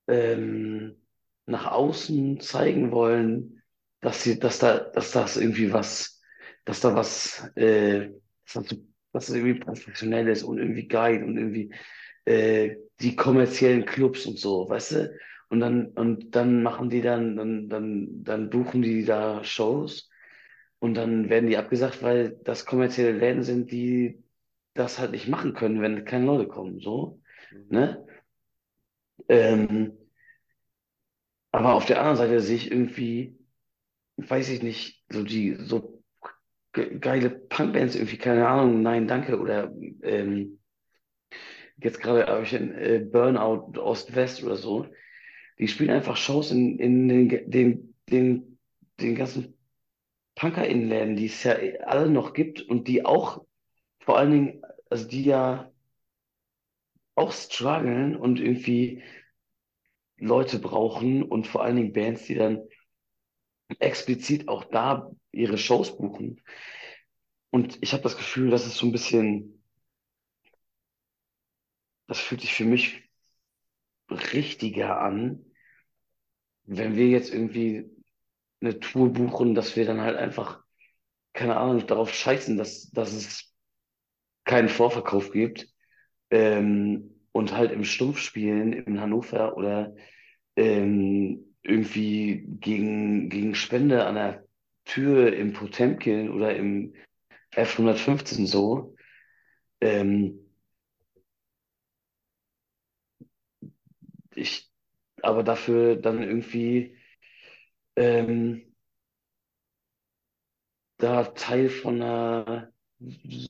[0.07, 0.95] ähm,
[1.45, 3.63] nach außen zeigen wollen,
[4.01, 6.21] dass sie, dass da, dass das irgendwie was,
[6.65, 8.09] dass da was, äh,
[8.53, 8.65] dass
[9.11, 11.73] das, irgendwie professionell ist und irgendwie geil und irgendwie
[12.25, 15.19] äh, die kommerziellen Clubs und so, weißt du?
[15.49, 20.09] Und dann, und dann machen die dann, dann, dann, dann buchen die da Shows
[20.79, 24.23] und dann werden die abgesagt, weil das kommerzielle Läden sind, die
[24.75, 27.19] das halt nicht machen können, wenn keine Leute kommen, so,
[27.51, 27.65] mhm.
[27.69, 28.05] ne?
[29.27, 29.97] Ähm,
[31.51, 33.37] aber auf der anderen Seite sehe ich irgendwie,
[34.17, 36.03] weiß ich nicht, so die, so
[36.71, 40.58] geile Punkbands irgendwie, keine Ahnung, nein, danke, oder ähm,
[41.81, 44.87] jetzt gerade habe ich ein äh, Burnout Ost-West oder so,
[45.57, 48.59] die spielen einfach Shows in, in den, den, den,
[48.99, 49.57] den ganzen
[50.35, 51.55] Punker-Innenläden, die es ja
[51.85, 53.45] alle noch gibt und die auch
[53.99, 55.71] vor allen Dingen, also die ja
[57.15, 59.03] auch strugglen und irgendwie
[60.17, 62.63] Leute brauchen und vor allen Dingen Bands, die dann
[63.79, 66.41] explizit auch da ihre Shows buchen.
[67.51, 69.58] Und ich habe das Gefühl, dass es so ein bisschen,
[72.09, 73.03] das fühlt sich für mich
[74.09, 75.45] richtiger an,
[76.63, 77.87] wenn wir jetzt irgendwie
[78.61, 80.63] eine Tour buchen, dass wir dann halt einfach,
[81.33, 83.53] keine Ahnung, darauf scheißen, dass, dass es
[84.43, 85.67] keinen Vorverkauf gibt
[86.31, 89.95] ähm, und halt im Stumpf spielen in Hannover oder
[90.55, 94.43] ähm, irgendwie gegen, gegen Spende an der
[94.85, 96.95] Tür im Potemkin oder im
[97.53, 98.95] F115 so.
[99.79, 100.48] Ähm,
[104.39, 104.71] ich,
[105.21, 106.97] aber dafür dann irgendwie
[107.95, 108.75] ähm,
[110.97, 112.71] da Teil von einer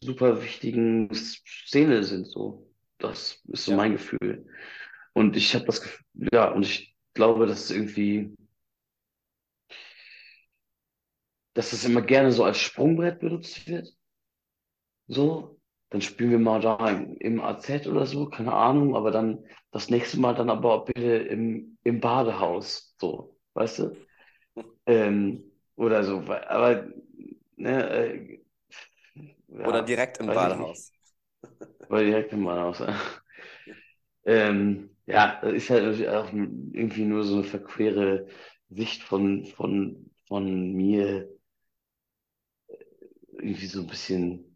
[0.02, 2.28] super wichtigen Szene sind.
[2.28, 3.78] So, das ist so ja.
[3.78, 4.46] mein Gefühl.
[5.14, 8.36] Und ich habe das Gefühl, ja, und ich glaube, dass irgendwie,
[11.54, 13.94] dass das immer gerne so als Sprungbrett benutzt wird.
[15.08, 15.59] So,
[15.90, 19.90] dann spielen wir mal da im, im AZ oder so, keine Ahnung, aber dann das
[19.90, 23.98] nächste Mal dann aber bitte im, im Badehaus, so, weißt du?
[24.86, 25.44] Ähm,
[25.76, 26.88] oder so, aber
[27.58, 28.40] ne, äh,
[29.48, 30.94] ja, oder direkt im Badehaus.
[31.90, 32.82] Oder direkt im Badehaus.
[34.26, 38.28] ähm, ja, das ist halt auch irgendwie nur so eine verquere
[38.70, 41.28] Sicht von, von, von mir,
[43.34, 44.49] irgendwie so ein bisschen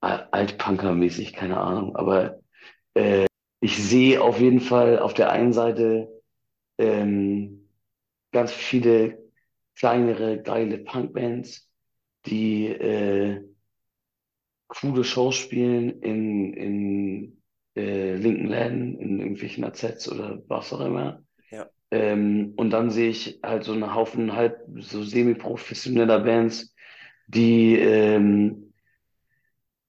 [0.00, 1.96] Altpunker-mäßig, keine Ahnung.
[1.96, 2.40] Aber
[2.94, 3.26] äh,
[3.60, 6.08] ich sehe auf jeden Fall auf der einen Seite
[6.78, 7.68] ähm,
[8.32, 9.18] ganz viele
[9.74, 11.68] kleinere, geile Punkbands,
[12.26, 13.44] die äh,
[14.68, 17.42] coole Shows spielen in, in
[17.76, 21.22] äh, linken Läden, in irgendwelchen AZs oder was auch immer.
[21.50, 21.68] Ja.
[21.90, 26.74] Ähm, und dann sehe ich halt so einen Haufen halb so semi-professioneller Bands,
[27.28, 28.67] die ähm,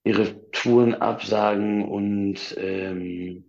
[0.04, 3.46] ihre Touren absagen und ähm,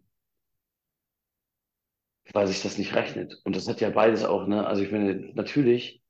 [2.33, 3.41] weil sich das nicht rechnet.
[3.45, 4.67] Und das hat ja beides auch, ne?
[4.67, 6.03] Also ich meine, natürlich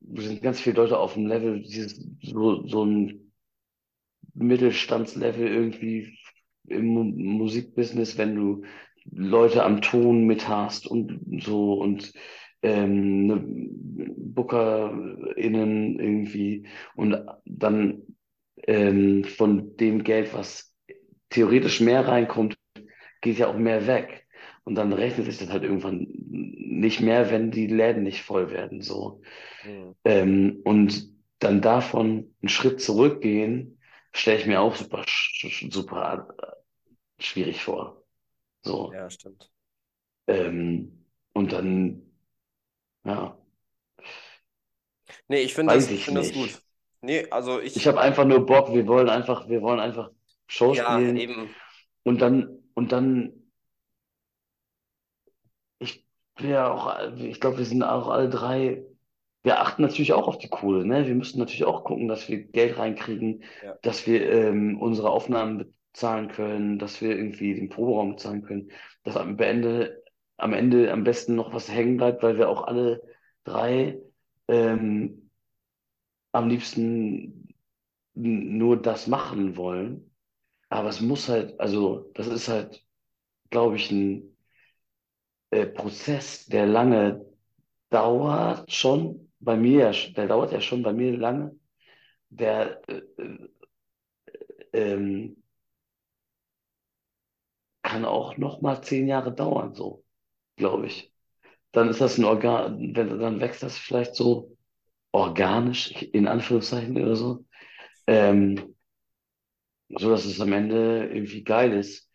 [0.00, 3.32] sind ganz viele Leute auf dem Level, dieses, so, so ein
[4.34, 6.18] Mittelstandslevel irgendwie
[6.66, 6.86] im
[7.38, 8.64] Musikbusiness, wenn du
[9.10, 12.12] Leute am Ton mit hast und so und
[12.62, 13.44] ähm, ne,
[14.16, 18.02] BookerInnen irgendwie und dann
[18.66, 20.74] ähm, von dem Geld, was
[21.30, 22.56] theoretisch mehr reinkommt,
[23.20, 24.26] geht ja auch mehr weg.
[24.64, 28.82] Und dann rechnet sich das halt irgendwann nicht mehr, wenn die Läden nicht voll werden.
[28.82, 29.22] So.
[29.64, 29.94] Mhm.
[30.04, 33.78] Ähm, und dann davon einen Schritt zurückgehen,
[34.12, 35.04] stelle ich mir auch super,
[35.70, 36.28] super
[37.18, 38.02] schwierig vor.
[38.62, 38.92] So.
[38.92, 39.50] Ja, stimmt.
[40.26, 42.09] Ähm, und dann
[43.04, 43.36] Ja,
[45.28, 46.62] Nee, ich finde das, ich finde das gut.
[47.02, 50.10] Nee, also Ich ich, habe einfach nur Bock, wir wollen einfach, wir wollen einfach
[50.48, 51.54] Show ja, spielen eben.
[52.04, 53.32] und dann, und dann,
[55.78, 56.04] ich
[56.36, 58.84] bin ja auch, ich glaube, wir sind auch alle drei,
[59.42, 61.06] wir achten natürlich auch auf die Kohle, ne?
[61.06, 63.76] Wir müssen natürlich auch gucken, dass wir Geld reinkriegen, Ja.
[63.82, 68.70] dass wir ähm, unsere Aufnahmen bezahlen können, dass wir irgendwie den Proberaum bezahlen können,
[69.04, 69.99] dass am Ende,
[70.40, 73.02] am Ende am besten noch was hängen bleibt, weil wir auch alle
[73.44, 74.00] drei
[74.48, 75.30] ähm,
[76.32, 77.48] am liebsten
[78.14, 80.12] nur das machen wollen.
[80.70, 82.84] Aber es muss halt, also das ist halt,
[83.50, 84.36] glaube ich, ein
[85.50, 87.24] äh, Prozess, der lange
[87.90, 91.56] dauert schon bei mir, der dauert ja schon bei mir lange,
[92.30, 93.48] der äh, äh,
[94.72, 95.36] ähm,
[97.82, 99.99] kann auch noch mal zehn Jahre dauern, so,
[100.60, 101.12] glaube ich.
[101.72, 104.56] Dann ist das ein Organ, dann wächst das vielleicht so
[105.12, 107.44] organisch, in Anführungszeichen oder so,
[108.06, 108.76] ähm,
[109.88, 112.08] so dass es am Ende irgendwie geil ist.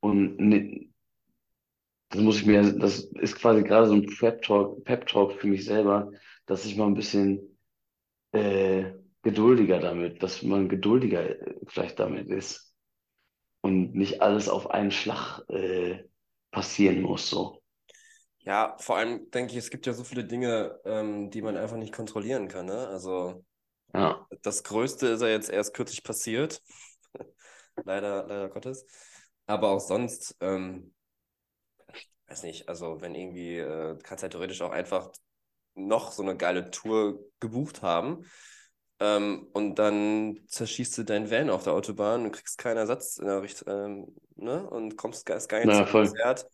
[0.00, 0.90] Und ne,
[2.10, 6.10] das muss ich mir, das ist quasi gerade so ein Prep-Talk, Pep-Talk für mich selber,
[6.46, 7.58] dass ich mal ein bisschen
[8.32, 12.74] äh, geduldiger damit, dass man geduldiger äh, vielleicht damit ist
[13.62, 16.04] und nicht alles auf einen Schlag äh,
[16.50, 17.62] passieren muss, so.
[18.48, 21.76] Ja, vor allem denke ich, es gibt ja so viele Dinge, ähm, die man einfach
[21.76, 22.88] nicht kontrollieren kann, ne?
[22.88, 23.44] Also
[23.92, 26.62] Ja, das Größte ist ja jetzt erst kürzlich passiert.
[27.84, 28.86] Leider, leider Gottes.
[29.46, 30.94] Aber auch sonst, ähm,
[32.28, 35.10] weiß nicht, also wenn irgendwie, äh, kannst halt theoretisch auch einfach
[35.74, 38.24] noch so eine geile Tour gebucht haben.
[39.00, 43.26] Ähm, und dann zerschießt du dein Van auf der Autobahn und kriegst keinen Ersatz in
[43.26, 44.68] der Richt ähm, ne?
[44.68, 46.08] Und kommst gar, nicht naja, zum voll.
[46.08, 46.48] Konzert.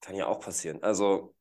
[0.00, 0.82] Kann ja auch passieren.
[0.82, 1.34] Also,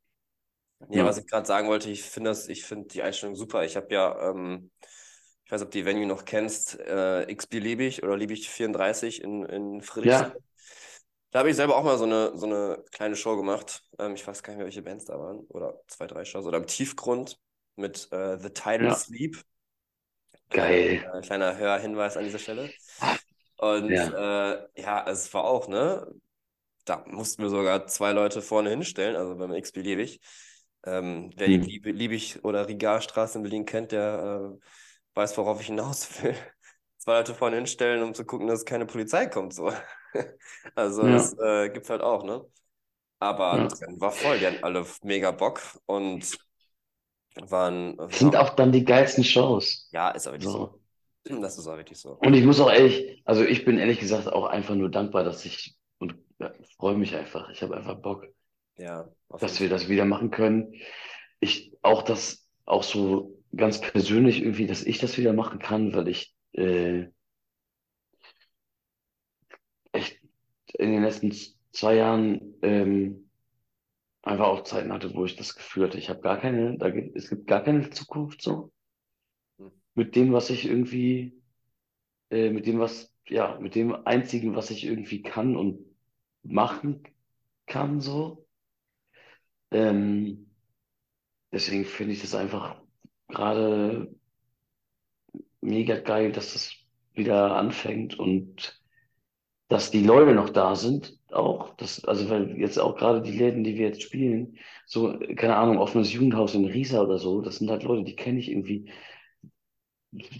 [0.89, 3.65] ja, Ja, was ich gerade sagen wollte, ich finde das, ich finde die Einstellung super.
[3.65, 4.71] Ich habe ja, ähm,
[5.45, 10.31] ich weiß, ob die Venue noch kennst, äh, x-beliebig oder liebig 34 in, in Friedrichshain.
[10.31, 10.35] ja,
[11.31, 13.83] Da habe ich selber auch mal so eine, so eine kleine Show gemacht.
[13.99, 15.39] Ähm, ich weiß gar nicht mehr, welche Bands da waren.
[15.49, 16.45] Oder zwei, drei Shows.
[16.45, 17.39] Oder im Tiefgrund
[17.75, 19.37] mit äh, The Tidal ja, Sleep.
[20.49, 20.99] geil.
[21.03, 22.69] Kleiner, äh, kleiner Hörhinweis an dieser Stelle.
[23.57, 26.07] Und Ja, äh, ja, es war auch, ne?
[26.87, 30.21] Da mussten wir sogar zwei Leute vorne hinstellen, also beim x-beliebig.
[30.85, 31.61] Ähm, wer die hm.
[31.61, 34.65] Lieb Liebig- oder Rigarstraße in Berlin kennt, der äh,
[35.15, 36.33] weiß, worauf ich hinaus will.
[36.97, 39.53] Zwei Leute vorne hinstellen, um zu gucken, dass keine Polizei kommt.
[39.53, 39.71] So.
[40.75, 42.43] Also das Ja, äh, gibt's halt auch, ne?
[43.19, 43.67] Aber ja.
[43.67, 46.37] drin war voll, die hatten alle mega Bock und
[47.35, 49.89] waren, Sind auch dann die geilsten Shows.
[49.91, 50.79] ja, ist auch wirklich so.
[51.23, 51.41] So.
[51.41, 52.13] Das ist auch wirklich so.
[52.13, 55.45] Und ich muss auch ehrlich, also ich bin ehrlich gesagt auch einfach nur dankbar, dass
[55.45, 55.76] ich
[56.39, 57.49] ja, freue mich einfach.
[57.51, 58.25] Ich habe einfach Bock,
[58.77, 59.09] Ja,
[59.39, 60.73] dass wir das wieder machen können.
[61.39, 66.07] Ich auch das auch so ganz persönlich irgendwie, dass ich das wieder machen kann, weil
[66.07, 67.07] ich äh,
[69.91, 70.19] echt
[70.79, 71.33] in den letzten
[71.71, 73.29] zwei Jahren ähm,
[74.23, 77.15] einfach auch Zeiten hatte, wo ich das Gefühl hatte, ich habe gar keine, da gibt,
[77.17, 78.71] es gibt gar keine Zukunft so
[79.59, 79.67] Hm.
[79.95, 81.41] mit dem, was ich irgendwie,
[82.31, 85.79] äh, mit dem, was, ja, mit dem einzigen, was ich irgendwie kann und
[86.47, 87.03] machen
[87.67, 88.47] kann so.
[89.71, 90.47] Ähm,
[91.51, 92.81] deswegen finde ich das einfach
[93.27, 94.09] gerade
[95.61, 96.73] mega geil, dass das
[97.13, 98.81] wieder anfängt und
[99.69, 101.75] dass die Leute noch da sind, auch.
[101.77, 105.79] Das, also, weil jetzt auch gerade die Läden, die wir jetzt spielen, so, keine Ahnung,
[105.79, 108.89] offenes Jugendhaus in Riesa oder so, das sind halt Leute, die kenne ich irgendwie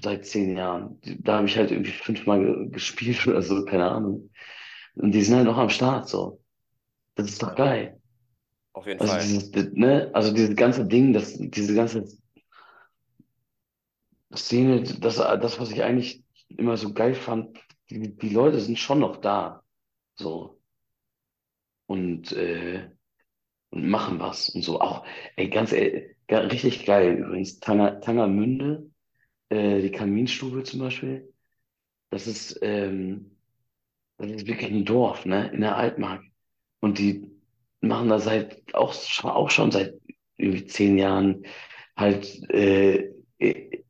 [0.04, 1.00] seit zehn Jahren.
[1.20, 4.30] Da habe ich halt irgendwie fünfmal ge- gespielt oder so, keine Ahnung.
[4.98, 6.42] Und die sind halt noch am Start, so.
[7.16, 8.02] Das ist doch geil.
[8.74, 9.18] auf jeden Also Fall.
[9.18, 12.06] dieses, ne, also dieses ganze Ding, das, diese ganze
[14.36, 17.58] Szene, das, das, was ich eigentlich immer so geil fand,
[17.90, 19.64] die, die Leute sind schon noch da,
[20.16, 20.60] so.
[21.86, 22.90] Und, äh,
[23.72, 24.82] und machen was und so.
[24.82, 25.06] Auch,
[25.38, 27.60] ey, ganz, ey, ga- richtig geil übrigens.
[27.60, 28.92] Tanger, Tangermünde,
[29.50, 31.34] äh, die Kaminstube zum Beispiel,
[32.12, 33.37] das ist, ähm,
[34.18, 36.24] das ist wirklich ein Dorf, ne, in der Altmark.
[36.80, 37.30] Und die
[37.82, 39.94] machen da seit, auch, auch schon seit
[40.38, 41.46] irgendwie zehn Jahren
[41.96, 43.84] halt, äh, äh,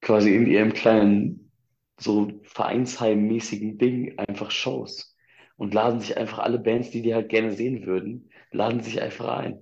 [0.00, 1.52] quasi in ihrem kleinen,
[1.98, 5.16] so Vereinsheim-mäßigen Ding einfach Shows.
[5.56, 9.28] Und laden sich einfach alle Bands, die die halt gerne sehen würden, laden sich einfach
[9.28, 9.58] ein.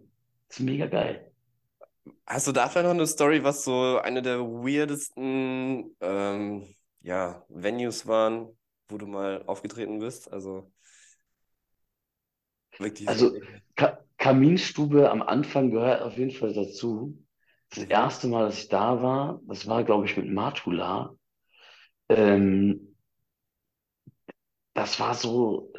[0.48, 1.32] Das ist mega geil.
[2.24, 8.06] Hast du da vielleicht noch eine Story, was so eine der weirdesten ähm, ja, Venues
[8.06, 8.48] waren,
[8.88, 10.32] wo du mal aufgetreten bist?
[10.32, 10.70] Also
[12.78, 13.26] wirklich so.
[13.26, 13.40] Also
[13.76, 17.18] Ka Kaminstube am Anfang gehört auf jeden Fall dazu.
[17.70, 17.84] Das Mhm.
[17.84, 21.14] erste Mal, dass ich da war, das war, glaube ich, mit Matula.
[22.10, 22.94] Ähm,
[24.74, 25.72] das war so,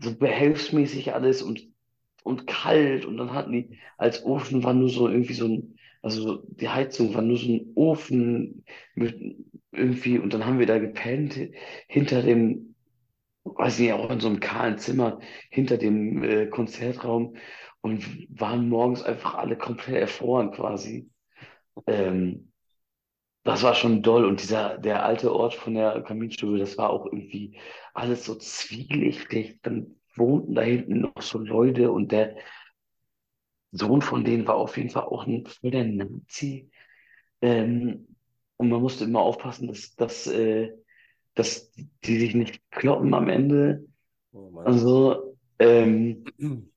[0.00, 1.62] so behelfsmäßig alles und,
[2.22, 3.04] und kalt.
[3.04, 7.14] Und dann hatten die, als Ofen war nur so irgendwie so ein, also die Heizung
[7.14, 9.36] war nur so ein Ofen mit
[9.72, 11.38] irgendwie, und dann haben wir da gepennt
[11.86, 12.74] hinter dem,
[13.44, 15.20] weiß nicht, auch in so einem kahlen Zimmer,
[15.50, 17.36] hinter dem äh, Konzertraum
[17.80, 18.04] und
[18.38, 21.08] waren morgens einfach alle komplett erfroren quasi.
[21.86, 22.52] Ähm,
[23.44, 24.24] das war schon doll.
[24.24, 27.58] Und dieser, der alte Ort von der Kaminstube, das war auch irgendwie
[27.94, 29.60] alles so zwielichtig.
[29.62, 32.36] Dann wohnten da hinten noch so Leute und der
[33.72, 36.70] Sohn von denen war auf jeden Fall auch ein voll der Nazi.
[37.40, 38.06] Ähm,
[38.56, 40.72] und man musste immer aufpassen, dass, dass, äh,
[41.34, 41.72] dass
[42.04, 43.86] die sich nicht kloppen am Ende.
[44.32, 44.58] Oh.
[44.64, 46.24] Also, ähm,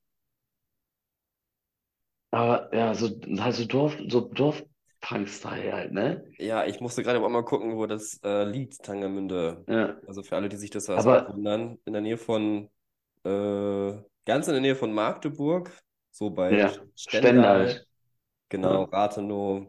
[2.32, 6.24] aber ja, so, halt so Dorf, so Dorfpunk-Style halt, ne?
[6.38, 9.64] Ja, ich musste gerade auch mal gucken, wo das äh, liegt, Tangermünde.
[9.68, 9.98] Ja.
[10.08, 12.70] Also für alle, die sich das auch wundern, in der Nähe von,
[13.26, 13.94] äh,
[14.26, 15.72] ganz in der Nähe von Magdeburg,
[16.14, 16.74] so bei Ja,
[17.05, 17.86] Stendal, Stendal.
[18.49, 18.86] genau, Ja.
[18.86, 19.68] Rathenow,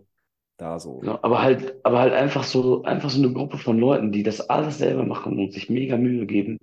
[0.59, 1.03] da so.
[1.03, 4.41] Ja, aber halt, aber halt einfach so, einfach so eine Gruppe von Leuten, die das
[4.49, 6.59] alles selber machen und sich mega Mühe geben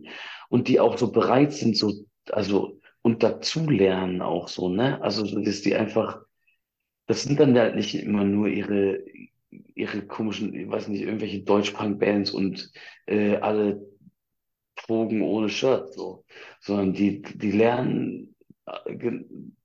[0.49, 1.93] und die auch so bereit sind, so,
[2.31, 5.01] also, und dazulernen auch so, ne?
[5.01, 6.21] Also, so, dass die einfach,
[7.07, 9.03] das sind dann halt nicht immer nur ihre,
[9.75, 12.71] ihre komischen, ich weiß nicht, irgendwelche Deutsch-Punk-Bands und
[13.07, 13.81] äh, alle
[14.75, 16.25] Drogen ohne Shirt, so,
[16.59, 18.35] sondern die, die lernen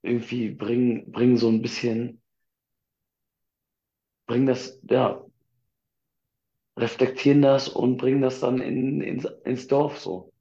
[0.03, 2.23] irgendwie, bringen, bringen so ein bisschen,
[4.27, 5.21] bringen das, ja,
[6.79, 10.33] reflektieren das und bringen das dann in, ins, ins Dorf so.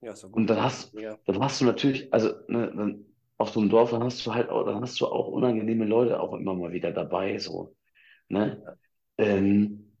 [0.00, 0.32] Ja, doch gut.
[0.32, 1.18] Und dann hast, Ja.
[1.26, 3.06] dann hast du natürlich, also ne, dann
[3.38, 6.20] auf so einem Dorf, dann hast du halt auch, dann hast du auch unangenehme Leute
[6.20, 7.74] auch immer mal wieder dabei, so,
[8.28, 8.64] ne?
[9.18, 9.92] Ähm,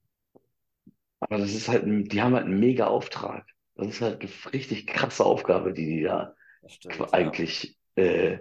[1.20, 3.46] aber das ist halt, die haben halt einen mega Auftrag.
[3.76, 6.34] Das ist halt eine richtig krasse Aufgabe, die die da
[6.68, 7.12] Stimmt, ja.
[7.12, 8.38] eigentlich äh,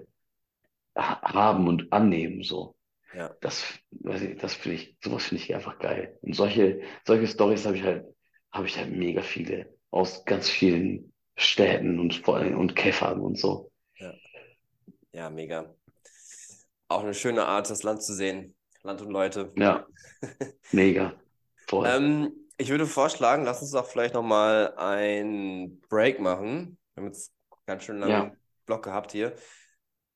[0.96, 2.76] ha- haben und annehmen, so.
[3.14, 3.34] Ja.
[3.42, 6.18] Das, weiß ich, das finde ich, sowas finde ich einfach geil.
[6.22, 8.06] Und solche, solche Stories habe ich halt,
[8.52, 13.38] habe ich halt mega viele aus ganz vielen Städten und vor allem und Käfern und
[13.40, 13.72] so.
[15.16, 15.74] Ja, mega.
[16.90, 18.54] Auch eine schöne Art, das Land zu sehen.
[18.84, 19.52] Land und Leute.
[19.56, 19.88] Ja,
[20.74, 21.14] mega.
[21.68, 21.88] Voll.
[21.88, 26.78] Ähm, ich würde vorschlagen, lass uns doch vielleicht nochmal einen Break machen.
[26.94, 27.32] Wir haben jetzt
[27.66, 28.36] ganz schön lange Ja.
[28.66, 29.36] Block gehabt hier.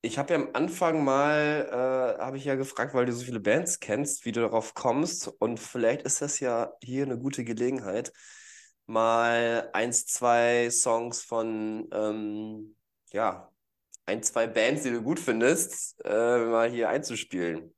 [0.02, 3.40] Ich habe ja am Anfang mal, äh, habe ich ja gefragt, weil du so viele
[3.42, 5.28] Bands kennst, wie du darauf kommst.
[5.28, 8.14] Und vielleicht ist das ja hier eine gute Gelegenheit,
[8.88, 12.76] mal eins, zwei Songs von, ähm,
[13.12, 13.52] ja,
[14.08, 17.74] ein, zwei Bands, die du gut findest, äh, mal hier einzuspielen.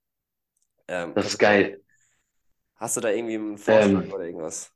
[0.88, 1.82] Ähm, Das ist geil.
[2.76, 4.74] Hast du da irgendwie einen Vorschlag Ähm, oder irgendwas?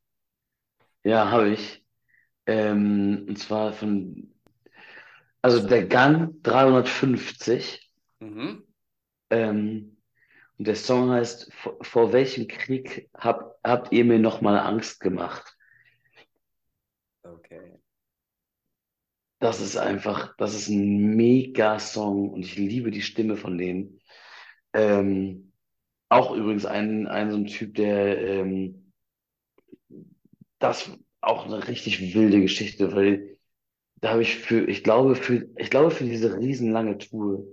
[1.03, 1.85] Ja, habe ich.
[2.47, 4.34] Ähm, und zwar von,
[5.45, 7.87] also der Gang 350.
[8.19, 8.63] Mhm.
[9.29, 9.97] Ähm,
[10.57, 15.01] und der Song heißt, vor, vor welchem Krieg hab, habt ihr mir noch mal Angst
[15.01, 15.55] gemacht?
[17.21, 17.77] Okay.
[19.37, 24.01] Das ist einfach, das ist ein mega Song und ich liebe die Stimme von denen.
[24.73, 25.51] Ähm,
[26.09, 28.91] auch übrigens ein, ein so ein Typ, der ähm,
[30.57, 30.89] das
[31.21, 33.34] auch eine richtig wilde Geschichte, weil
[34.01, 37.45] da habe ich für, ich glaube für, ich glaube für diese riesenlange Tour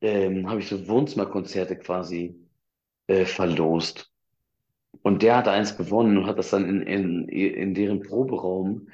[0.00, 2.36] ähm, habe ich so Wohnzimmerkonzerte quasi
[3.06, 4.10] äh, verlost.
[5.02, 8.88] Und der hat eins gewonnen und hat das dann in, in, in deren Proberaum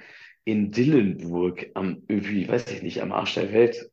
[0.44, 3.90] in Dillenburg am, irgendwie, weiß ich nicht, am Arsch der Welt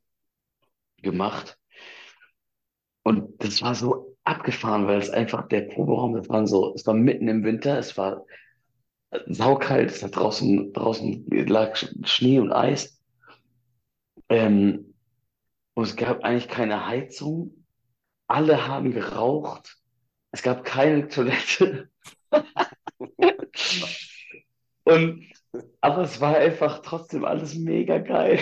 [1.02, 1.58] gemacht.
[3.04, 6.94] Und das war so abgefahren, weil es einfach der Proberaum, das waren so, es war
[6.94, 8.26] mitten im Winter, es war
[9.28, 13.00] saukalt, es hat draußen, draußen lag Schnee und Eis.
[14.30, 14.94] Ähm,
[15.76, 17.66] und es gab eigentlich keine Heizung.
[18.28, 19.78] Alle haben geraucht.
[20.32, 21.90] Es gab keine Toilette.
[24.86, 25.26] Und,
[25.82, 28.40] aber es war einfach trotzdem alles mega geil.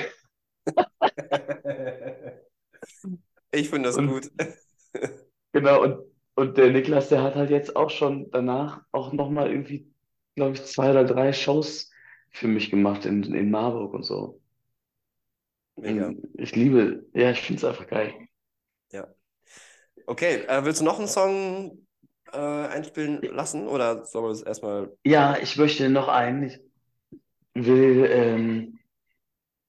[3.51, 4.31] Ich finde das Und- gut.
[5.53, 5.99] Genau, und,
[6.35, 9.90] und der Niklas, der hat halt jetzt auch schon danach auch nochmal irgendwie,
[10.41, 11.91] glaube ich, zwei oder drei Shows
[12.31, 14.41] für mich gemacht in, in Marburg und so.
[15.75, 16.13] Mega.
[16.33, 18.13] Ich liebe, ja, ich finde es einfach geil.
[20.07, 21.87] Okay, äh, willst du noch einen Song
[22.31, 24.97] äh, einspielen lassen oder sollen wir das erstmal?
[25.03, 26.43] Ja, ich möchte noch einen.
[26.43, 26.59] Ich
[27.53, 28.79] will, ähm,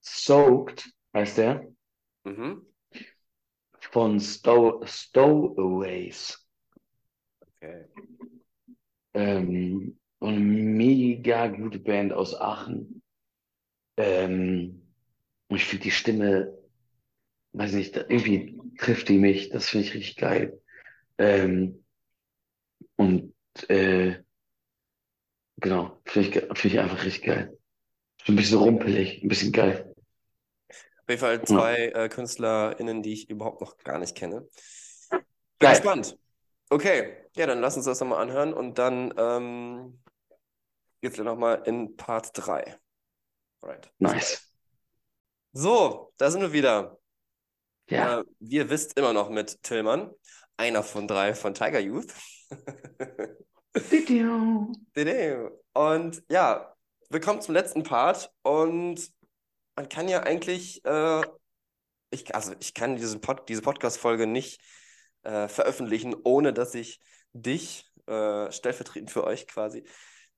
[0.01, 1.69] Soaked heißt der.
[2.25, 2.67] Mhm.
[3.93, 6.39] von Stow Stowaways.
[7.41, 7.85] Okay.
[9.15, 13.03] Ähm, und eine mega gute Band aus Aachen.
[13.97, 14.83] Ähm,
[15.49, 16.57] und ich finde die Stimme,
[17.55, 19.51] weiß nicht, irgendwie trifft die mich.
[19.51, 20.61] Das finde ich richtig geil.
[21.19, 21.85] Ähm,
[22.95, 23.35] und
[23.69, 24.23] äh,
[25.57, 27.59] genau, finde ich, finde ich einfach richtig geil.
[28.25, 29.93] So ein bisschen rumpelig, ein bisschen geil.
[30.69, 34.47] Auf jeden Fall zwei äh, KünstlerInnen, die ich überhaupt noch gar nicht kenne.
[35.11, 35.21] Bin
[35.59, 35.71] Geil.
[35.71, 36.17] gespannt.
[36.71, 39.99] Okay, ja, dann lass uns das nochmal anhören und dann ähm,
[41.03, 42.79] geht's ja nochmal in Part 3.
[43.61, 43.93] Right.
[43.99, 44.49] Nice.
[45.53, 46.99] So, da sind wir wieder.
[47.91, 48.21] Ja.
[48.21, 50.13] Äh, wie ihr wisst, immer noch mit Tillmann,
[50.57, 52.15] einer von drei von Tiger Youth.
[55.75, 56.75] Und ja,
[57.11, 58.33] willkommen zum letzten Part.
[58.43, 59.11] Und
[59.75, 61.23] man kann ja eigentlich, äh,
[62.11, 64.63] ich, also ich kann diesen Pod, diese Podcast-Folge nicht
[65.23, 67.01] äh, veröffentlichen, ohne dass ich
[67.33, 69.85] dich, äh, stellvertretend für euch quasi,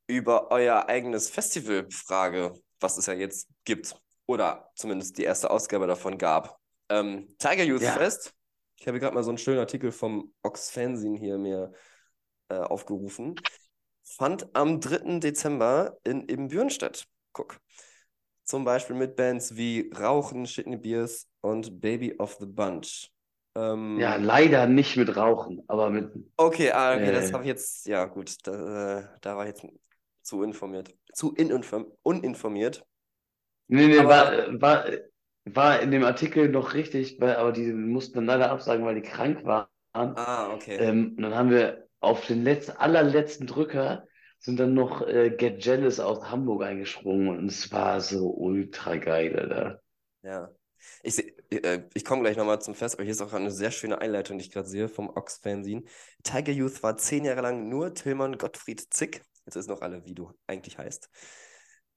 [0.06, 3.96] über euer eigenes Festival frage, was es ja jetzt gibt.
[4.26, 6.58] Oder zumindest die erste Ausgabe davon gab.
[6.88, 7.92] Ähm, Tiger Youth Ja.
[7.92, 8.32] Fest.
[8.78, 11.72] Ich habe gerade mal so einen schönen Artikel vom Ox Fanzine hier mir
[12.48, 13.34] äh, aufgerufen.
[14.02, 15.20] Fand am 3.
[15.20, 17.04] Dezember in Ibbenbüren statt.
[17.32, 17.58] Guck.
[18.44, 23.10] Zum Beispiel mit Bands wie Rauchen, Shitney Beers und Baby of the Bunch.
[23.54, 26.12] Ähm, Ja, leider nicht mit Rauchen, aber mit.
[26.36, 27.32] Okay, ah, okay, das Äh.
[27.32, 29.64] habe ich jetzt, ja gut, da, äh, da war jetzt
[30.24, 30.94] zu informiert.
[31.12, 31.34] Zu
[32.02, 32.84] uninformiert.
[33.68, 34.86] Nee, nee, Aber- war, war,
[35.44, 39.02] war in dem Artikel noch richtig, weil, aber die mussten dann leider absagen, weil die
[39.02, 39.66] krank waren.
[39.92, 40.76] Ah, okay.
[40.76, 44.06] Ähm, und dann haben wir auf den letzten, allerletzten Drücker
[44.38, 49.38] sind dann noch äh, Get Jealous aus Hamburg eingesprungen und es war so ultra geil,
[49.38, 49.80] Alter.
[50.22, 50.50] Ja.
[51.02, 51.18] Ich,
[51.50, 54.36] äh, ich komme gleich nochmal zum Fest, aber hier ist auch eine sehr schöne Einleitung,
[54.36, 55.84] die ich gerade sehe vom Ox-Fanzine.
[56.22, 59.22] Tiger Youth war zehn Jahre lang nur Tillmann Gottfried Zick.
[59.46, 61.08] Jetzt ist noch alle, wie du eigentlich heißt.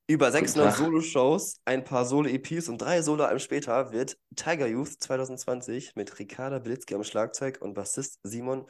[0.10, 0.78] Über 600 Tag.
[0.78, 6.96] Solo-Shows, ein paar Solo-EPs und drei Solo-Alben später wird Tiger Youth 2020 mit Ricarda Blitzki
[6.96, 8.66] am Schlagzeug und Bassist Simon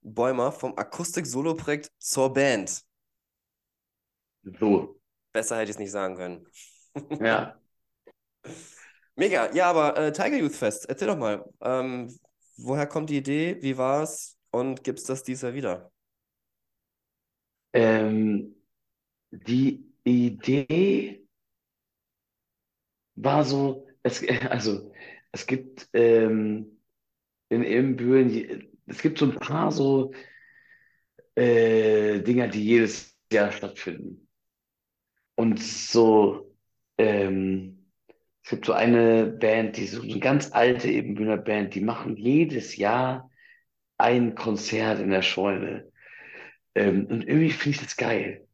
[0.00, 2.82] Bäumer vom Akustik-Solo-Projekt zur Band.
[4.42, 4.98] So,
[5.32, 6.46] Besser hätte ich es nicht sagen können.
[7.20, 7.60] ja.
[9.14, 12.16] Mega, ja, aber äh, Tiger Youth Fest, erzähl doch mal, ähm,
[12.56, 15.92] woher kommt die Idee, wie war's und gibt's das dieses Jahr wieder?
[17.72, 18.54] Ähm,
[19.32, 21.26] die Idee
[23.16, 24.92] war so, es, also
[25.32, 26.78] es gibt ähm,
[27.48, 30.12] in Ibbenbüren, je- es gibt so ein paar so
[31.36, 34.28] äh, Dinger, die jedes Jahr stattfinden.
[35.36, 36.54] Und so,
[36.98, 37.86] ähm,
[38.42, 42.76] es gibt so eine Band, die so eine ganz alte Ibbenbürener Band, die machen jedes
[42.76, 43.30] Jahr
[43.98, 45.92] ein Konzert in der Scheune.
[46.78, 48.46] Ähm, und irgendwie finde ich das geil.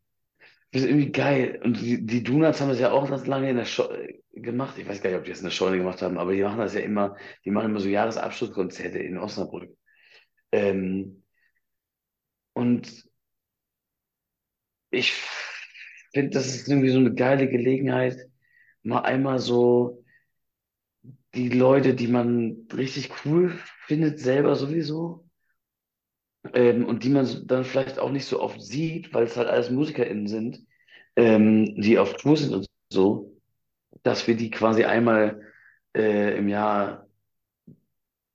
[0.72, 1.60] Das ist irgendwie geil.
[1.62, 4.78] Und die, die Donuts haben das ja auch ganz lange in der Scheune gemacht.
[4.78, 6.58] Ich weiß gar nicht, ob die das in der Scheune gemacht haben, aber die machen
[6.58, 9.76] das ja immer, die machen immer so Jahresabschlusskonzerte in Osnabrück.
[10.52, 11.22] Ähm,
[12.54, 13.04] und
[14.90, 15.12] ich
[16.14, 18.16] finde, das ist irgendwie so eine geile Gelegenheit,
[18.82, 20.02] mal einmal so
[21.34, 25.23] die Leute, die man richtig cool findet, selber sowieso,
[26.52, 29.70] ähm, und die man dann vielleicht auch nicht so oft sieht, weil es halt alles
[29.70, 30.60] MusikerInnen sind,
[31.16, 33.36] ähm, die auf Tour sind und so,
[34.02, 35.42] dass wir die quasi einmal
[35.96, 37.06] äh, im Jahr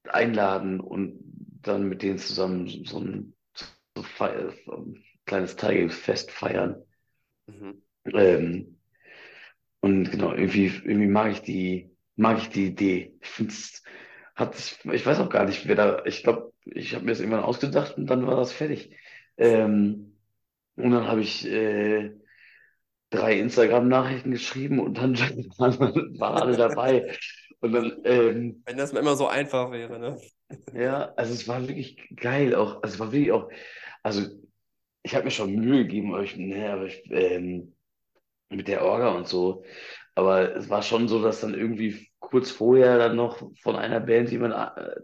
[0.08, 1.20] einladen und
[1.62, 3.36] dann mit denen zusammen so ein,
[3.96, 6.84] so fei- so ein kleines Tigerfest feiern.
[7.48, 7.82] Mhm.
[8.14, 8.78] Ähm,
[9.82, 13.14] und genau, irgendwie, irgendwie mag ich die, mag ich die Idee.
[13.22, 13.84] Ich find's,
[14.40, 14.56] hat,
[14.92, 17.98] ich weiß auch gar nicht, wer da, ich glaube, ich habe mir das irgendwann ausgedacht
[17.98, 18.96] und dann war das fertig.
[19.38, 20.18] Ähm,
[20.76, 22.12] und dann habe ich äh,
[23.10, 25.18] drei Instagram-Nachrichten geschrieben und dann
[25.58, 27.18] waren, waren alle dabei.
[27.60, 30.18] Und dann, ähm, Wenn das mal immer so einfach wäre, ne?
[30.74, 33.50] ja, also es war wirklich geil auch, also es war wirklich auch,
[34.04, 34.22] also
[35.04, 37.76] ich habe mir schon Mühe gegeben, aber ich, ne, aber ich, ähm,
[38.50, 39.64] mit der Orga und so,
[40.20, 44.32] aber es war schon so, dass dann irgendwie kurz vorher dann noch von einer Band
[44.32, 45.00] jemand äh,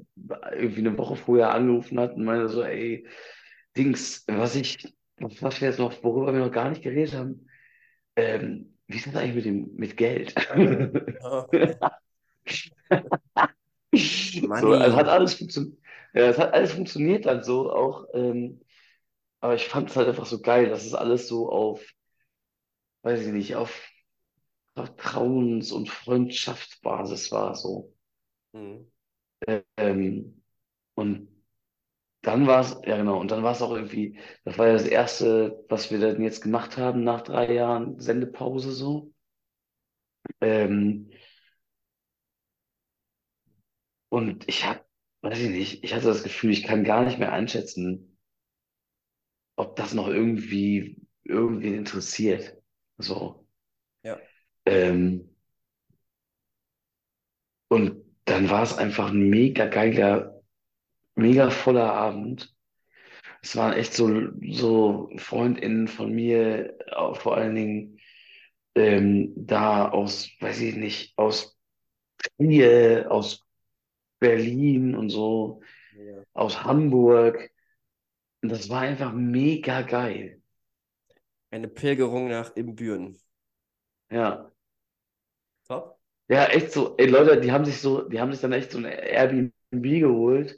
[0.55, 3.07] irgendwie eine Woche vorher angerufen hat und meinte so, ey,
[3.78, 7.47] Dings, was ich, was wir jetzt noch, worüber wir noch gar nicht geredet haben,
[8.16, 10.36] ähm, wie ist das eigentlich mit dem, mit Geld?
[11.22, 11.47] Ja.
[13.97, 15.78] So, also hat alles funktioniert.
[16.13, 18.05] Ja, es hat alles funktioniert dann so auch.
[18.13, 18.61] Ähm,
[19.39, 21.82] aber ich fand es halt einfach so geil, dass es alles so auf,
[23.03, 23.82] weiß ich nicht, auf
[24.76, 27.93] Vertrauens- und Freundschaftsbasis war so.
[28.53, 28.91] Mhm.
[29.78, 30.41] Ähm,
[30.95, 31.30] und
[32.23, 34.86] dann war es, ja genau, und dann war es auch irgendwie, das war ja das
[34.88, 39.13] erste, was wir dann jetzt gemacht haben nach drei Jahren Sendepause so.
[40.41, 41.09] Ähm,
[44.09, 44.84] und ich habe,
[45.21, 48.17] weiß ich nicht, ich hatte das Gefühl, ich kann gar nicht mehr einschätzen,
[49.57, 52.57] ob das noch irgendwie irgendwie interessiert.
[52.97, 53.45] So.
[54.66, 55.30] Ähm,
[57.68, 60.41] und dann war es einfach ein mega geiler,
[61.16, 62.55] mega voller Abend.
[63.41, 64.11] Es waren echt so,
[64.51, 66.78] so FreundInnen von mir,
[67.16, 67.99] vor allen Dingen
[68.76, 71.57] ähm, da aus, weiß ich nicht, aus
[72.38, 73.45] Trier, aus
[74.20, 75.61] Berlin und so,
[75.91, 76.24] Ja.
[76.34, 77.51] aus Hamburg.
[78.41, 80.41] Und das war einfach mega geil.
[81.49, 83.18] Eine Pilgerung nach Ibbenbüren.
[84.09, 84.51] Ja.
[86.28, 88.80] Ja, echt so, ey Leute, die haben sich so, die haben sich dann echt so
[88.80, 90.57] ein Airbnb geholt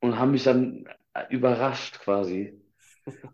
[0.00, 0.86] und haben mich dann
[1.30, 2.60] überrascht quasi.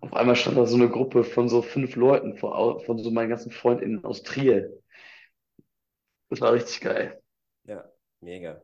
[0.00, 3.30] Auf einmal stand da so eine Gruppe von so fünf Leuten vor, von so meinen
[3.30, 4.70] ganzen FreundInnen aus Trier.
[6.28, 7.22] Das war richtig geil.
[7.64, 7.84] Ja,
[8.20, 8.62] mega.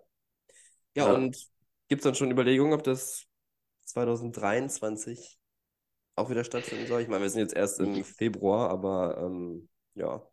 [0.95, 1.15] Ja, Ja.
[1.15, 1.37] und
[1.89, 3.27] gibt es dann schon Überlegungen, ob das
[3.85, 5.39] 2023
[6.17, 7.03] auch wieder stattfinden soll?
[7.03, 10.27] Ich meine, wir sind jetzt erst im Februar, aber ähm, ja.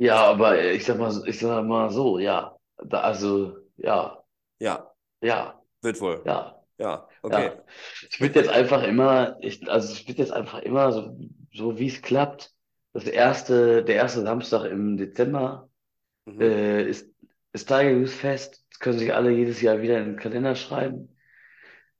[0.00, 2.56] Ja, aber ich sag mal, ich sag mal so, ja.
[2.78, 4.24] Da, also, ja,
[4.58, 6.24] Ja, ja, wird wohl.
[6.24, 6.56] ja.
[6.78, 7.52] Ja, okay.
[7.52, 7.64] Ja,
[8.10, 11.18] ich würde jetzt einfach immer, ich, also ich würde jetzt einfach immer so,
[11.54, 12.52] so wie es klappt.
[12.94, 15.70] Das erste, der erste Samstag im Dezember
[16.26, 16.40] Mhm.
[16.40, 17.10] äh, ist,
[17.52, 18.64] ist Tiger Youth Fest.
[18.70, 21.16] Das können sich alle jedes Jahr wieder in den Kalender schreiben.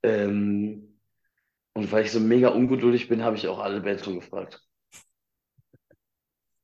[0.03, 0.99] Ähm,
[1.73, 4.61] und weil ich so mega ungeduldig bin, habe ich auch alle Bands schon gefragt.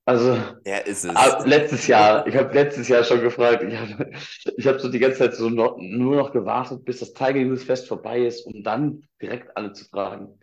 [0.08, 1.14] Also Der ist es.
[1.16, 3.64] ab letztes Jahr, ich habe letztes Jahr schon gefragt.
[3.64, 4.12] Ich habe
[4.58, 7.62] ich hab so die ganze Zeit so noch, nur noch gewartet, bis das Tiger Youth
[7.64, 10.40] Fest vorbei ist, um dann direkt alle zu fragen.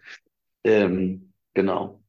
[0.65, 2.03] Ähm, genau.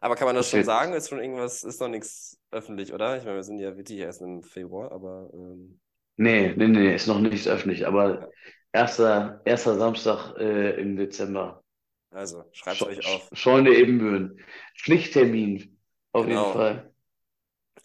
[0.00, 0.92] Aber kann man das Das schon sagen?
[0.92, 3.16] Ist schon irgendwas, ist noch nichts öffentlich, oder?
[3.16, 5.80] Ich meine, wir sind ja wirklich erst im Februar, aber ähm,
[6.16, 8.30] Nee, nee, nee, ist noch nichts öffentlich, aber
[8.72, 11.62] erster, erster Samstag äh, im Dezember.
[12.10, 13.32] also schreibt Sch euch auf.
[13.32, 14.40] Scheune Ebenbüren.
[14.76, 15.78] Pflichttermin,
[16.12, 16.28] auf Genau.
[16.28, 16.87] jeden Fall.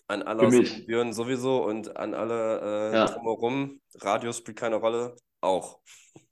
[0.08, 0.48] An alle.
[0.48, 3.06] Ibbenbüren sowieso und an alle äh, Ja.
[3.06, 3.82] drumherum.
[4.02, 5.80] Radio spielt keine Rolle, auch.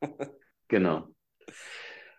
[0.68, 1.08] Genau.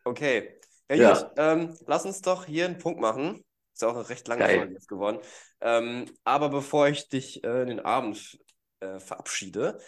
[0.05, 0.61] Okay.
[0.91, 1.13] Ja, Ja.
[1.15, 1.31] gut.
[1.37, 3.43] Ähm, lass uns doch hier einen Punkt machen.
[3.73, 4.59] Ist ja auch eine recht lange Geil.
[4.59, 5.21] Folge jetzt geworden.
[5.61, 8.39] Ähm, aber bevor ich dich äh, in den Abend
[8.81, 9.79] äh, verabschiede,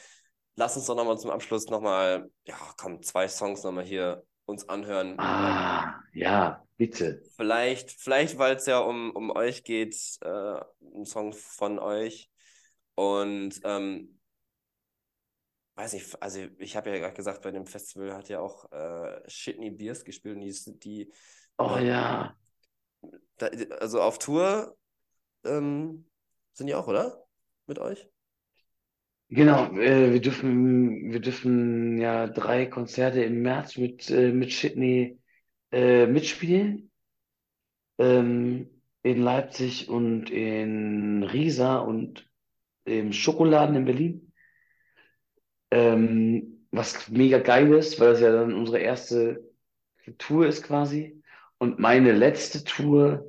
[0.56, 5.18] lass uns doch nochmal zum Abschluss nochmal, ja, komm, zwei Songs nochmal hier uns anhören.
[5.18, 7.22] Ah, ja, bitte.
[7.36, 10.60] Vielleicht, vielleicht, weil es ja um, um euch geht, äh,
[10.94, 12.30] ein Song von euch.
[12.94, 14.20] Und ähm,
[15.74, 19.28] weiß nicht, also ich habe ja gerade gesagt, bei dem Festival hat ja auch äh,
[19.28, 21.12] Shitney Beers gespielt und die, die
[21.58, 22.36] Oh äh, ja.
[23.38, 23.46] da,
[23.80, 24.76] also auf Tour
[25.44, 26.08] ähm,
[26.52, 27.26] sind die auch, oder?
[27.66, 28.08] Mit euch?
[29.34, 35.18] Genau, äh, wir dürfen, wir dürfen ja drei Konzerte im März mit, äh, mit Shitney
[35.72, 36.92] äh, mitspielen.
[37.98, 38.70] Ähm,
[39.02, 42.30] in Leipzig und in Riesa und
[42.84, 44.32] im Schokoladen in Berlin.
[45.72, 49.42] Ähm, was mega geil ist, weil das ja dann unsere erste
[50.18, 51.20] Tour ist quasi.
[51.58, 53.28] Und meine letzte Tour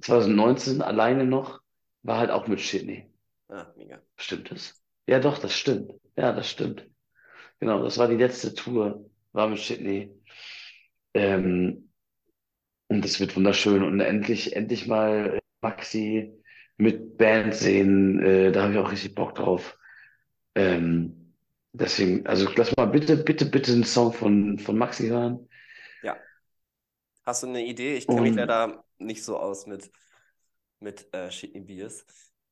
[0.00, 1.60] 2019 alleine noch
[2.04, 3.10] war halt auch mit Shitney.
[3.48, 4.00] Ah, mega.
[4.16, 4.77] Stimmt das?
[5.08, 5.94] Ja, doch, das stimmt.
[6.16, 6.86] Ja, das stimmt.
[7.60, 10.10] Genau, das war die letzte Tour, war mit Shitney.
[11.14, 11.90] Ähm,
[12.88, 13.82] und das wird wunderschön.
[13.82, 16.30] Und endlich, endlich mal äh, Maxi
[16.76, 18.22] mit Band sehen.
[18.22, 19.78] Äh, da habe ich auch richtig Bock drauf.
[20.54, 21.32] Ähm,
[21.72, 25.48] deswegen, also lass mal bitte, bitte, bitte einen Song von, von Maxi hören.
[26.02, 26.18] Ja.
[27.24, 27.96] Hast du eine Idee?
[27.96, 29.90] Ich kenne mich leider nicht so aus mit,
[30.80, 32.04] mit äh, Shitney Beers,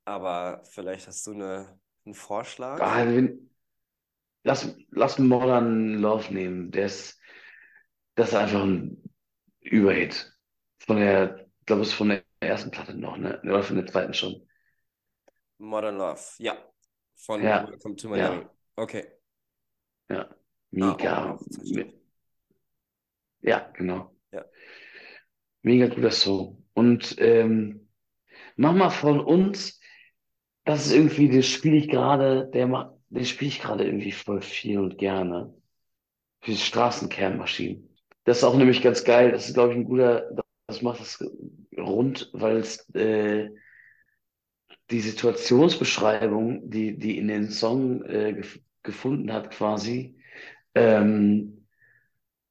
[0.06, 2.84] aber vielleicht hast du eine, einen Vorschlag?
[2.84, 3.50] ah, wenn,
[4.44, 6.70] lass, lass Modern Love nehmen.
[6.72, 7.20] Der ist,
[8.16, 9.02] das ist einfach ein
[9.62, 10.32] Überhit.
[10.80, 13.40] Von der, ich glaube, ist von der ersten Platte noch, ne?
[13.44, 14.48] Oder von der zweiten schon.
[15.58, 16.56] Modern Love, ja.
[17.16, 18.42] Von Ja, Welcome to Miami.
[18.42, 19.06] ja, Okay.
[20.08, 20.28] ja.
[20.80, 21.32] Ah, Mega.
[21.32, 21.94] aufgezeichnet.
[23.40, 24.14] Ja, genau.
[24.32, 24.44] Ja.
[25.62, 26.64] Mega guter Song.
[26.74, 27.88] Und ähm,
[28.56, 29.80] mach mal von uns,
[30.66, 34.42] das ist irgendwie, den spiele ich gerade, der macht, den spiele ich gerade irgendwie voll
[34.42, 35.54] viel und gerne.
[36.40, 37.88] Für die Straßenkernmaschinen.
[38.24, 39.30] Das ist auch nämlich ganz geil.
[39.30, 40.28] Das ist, glaube ich, ein guter,
[40.66, 41.24] das macht das
[41.78, 43.50] rund, weil es äh,
[44.90, 50.16] die Situationsbeschreibung, die, die in den Song äh, gef gefunden hat quasi,
[50.76, 51.66] ähm,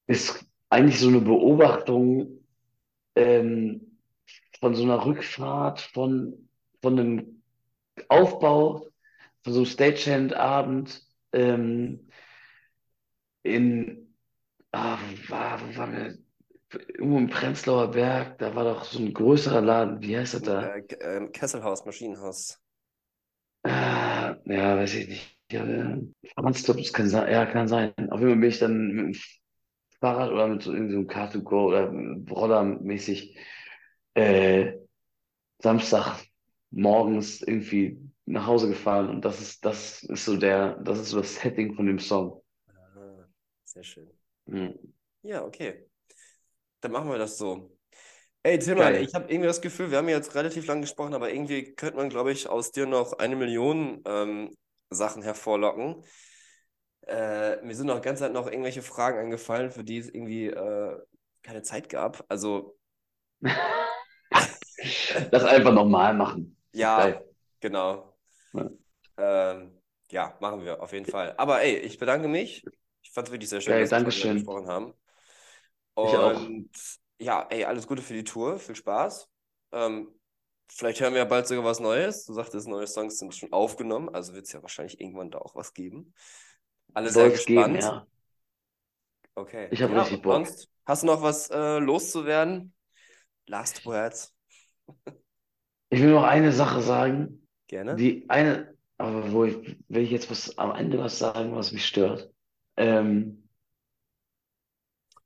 [0.05, 2.45] ist eigentlich so eine Beobachtung
[3.15, 3.99] ähm,
[4.59, 6.49] von so einer Rückfahrt, von,
[6.81, 7.34] von einem
[8.09, 8.87] Aufbau,
[9.43, 11.01] von so einem Stagehand-Abend
[11.33, 12.09] ähm,
[13.43, 14.15] in,
[14.71, 16.17] ah, wo war, wo waren wir?
[16.89, 20.75] Irgendwo im Prenzlauer Berg, da war doch so ein größerer Laden, wie heißt das da?
[20.75, 22.59] Äh, ähm, Kesselhaus, Maschinenhaus.
[23.63, 25.37] Ah, ja, weiß ich nicht.
[25.51, 25.63] Ja,
[26.33, 27.31] Franz, glaub, das kann sein.
[27.31, 27.93] Ja, kann sein.
[28.09, 29.21] Auf jeden Fall bin ich dann mit dem
[29.99, 31.93] Fahrrad oder mit so irgendeinem Car2Go oder
[32.29, 33.37] Roller-mäßig
[34.15, 34.73] äh,
[35.59, 36.19] Samstag
[36.71, 41.17] morgens irgendwie nach Hause gefahren und das ist, das ist so der, das ist so
[41.17, 42.41] das Setting von dem Song.
[42.67, 43.27] Ah,
[43.63, 44.09] sehr schön.
[44.47, 44.73] Hm.
[45.21, 45.87] Ja, okay.
[46.81, 47.77] Dann machen wir das so.
[48.43, 49.03] Ey, Tillmann, Geil.
[49.03, 52.09] ich habe irgendwie das Gefühl, wir haben jetzt relativ lang gesprochen, aber irgendwie könnte man,
[52.09, 54.55] glaube ich, aus dir noch eine Million ähm,
[54.91, 56.03] Sachen hervorlocken.
[57.07, 60.97] Äh, mir sind noch ganz Zeit noch irgendwelche Fragen eingefallen, für die es irgendwie äh,
[61.41, 62.23] keine Zeit gab.
[62.27, 62.77] Also,
[65.31, 66.54] Das einfach nochmal machen.
[66.75, 67.25] Ja, Geil.
[67.61, 68.17] genau.
[68.53, 68.69] Ja.
[69.17, 69.81] Ähm,
[70.11, 71.33] ja, machen wir auf jeden Fall.
[71.37, 72.69] Aber ey, ich bedanke mich.
[73.01, 74.35] Ich fand es wirklich sehr schön, Geil, dass wir Dankeschön.
[74.35, 74.93] gesprochen haben.
[76.01, 76.39] Ich auch.
[76.39, 76.69] Und
[77.19, 78.59] ja, ey, alles Gute für die Tour.
[78.59, 79.29] Viel Spaß.
[79.71, 80.09] Ähm,
[80.69, 82.25] vielleicht hören wir ja bald sogar was Neues.
[82.25, 85.55] Du sagtest, neue Songs sind schon aufgenommen, also wird es ja wahrscheinlich irgendwann da auch
[85.55, 86.13] was geben.
[86.93, 87.79] Alle sehr Soll's geben, gespannt.
[87.79, 88.05] ja.
[89.35, 89.69] Okay.
[89.69, 90.43] Ich hab Ja, richtig und Bock.
[90.45, 92.73] sonst, hast du noch was äh, loszuwerden?
[93.47, 94.33] Last words.
[95.89, 97.47] Ich will noch eine Sache sagen.
[97.67, 97.95] Gerne.
[97.95, 99.55] Die eine, aber wo ich,
[99.87, 102.31] will ich jetzt was am Ende was sagen, was mich stört.
[102.77, 103.47] Ähm,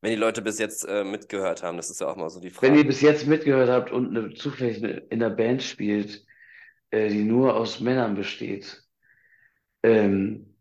[0.01, 2.51] Wenn die Leute bis jetzt äh, mitgehört haben, das ist ja auch mal so die
[2.61, 2.85] wenn ihr Frage.
[2.85, 6.25] bis jetzt mitgehört habt und eine, zufällig in einer Band spielt,
[6.91, 8.83] äh, die nur aus Männern besteht,
[9.83, 10.55] ähm,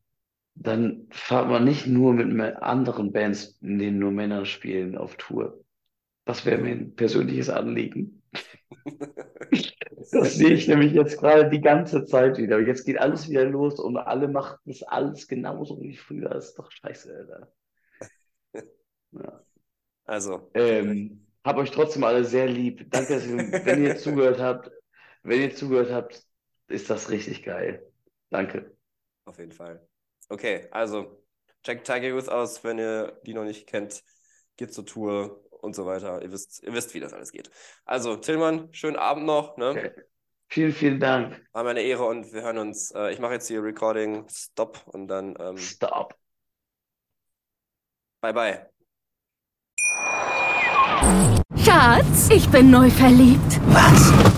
[0.55, 5.65] dann fahrt man nicht nur mit anderen Bands, in denen nur Männer spielen, auf Tour.
[6.25, 8.23] Das wäre mir ein persönliches Anliegen.
[10.11, 12.61] Das sehe ich nämlich jetzt gerade die ganze Zeit wieder.
[12.61, 16.31] Jetzt geht alles wieder los und alle machen das alles genauso wie früher.
[16.31, 17.53] Das ist doch scheiße, Alter.
[19.13, 19.45] Ja.
[20.05, 22.91] Also, Ähm, hab euch trotzdem alle sehr lieb.
[22.91, 24.71] Danke, dass ihr, wenn ihr zugehört habt,
[25.23, 26.23] wenn ihr zugehört habt,
[26.69, 27.87] ist das richtig geil.
[28.31, 28.77] Danke.
[29.25, 29.87] auf jeden Fall.
[30.29, 31.23] Okay, also
[31.63, 34.03] checkt Tiger Youth aus, wenn ihr die noch nicht kennt.
[34.57, 36.23] Geht zur Tour und so weiter.
[36.23, 37.51] Ihr wisst, ihr wisst, wie das alles geht.
[37.85, 39.57] Also, Tillmann, schönen Abend noch.
[39.57, 39.71] Ne?
[39.71, 39.93] Okay.
[40.51, 41.45] Vielen, vielen Dank.
[41.53, 42.91] War mir eine Ehre und wir hören uns.
[42.93, 46.15] Äh, ich mache jetzt hier Recording Stop und dann ähm, Stop.
[48.23, 48.71] bye bye.
[51.57, 53.61] Schatz, ich bin neu verliebt.
[53.67, 54.38] Was?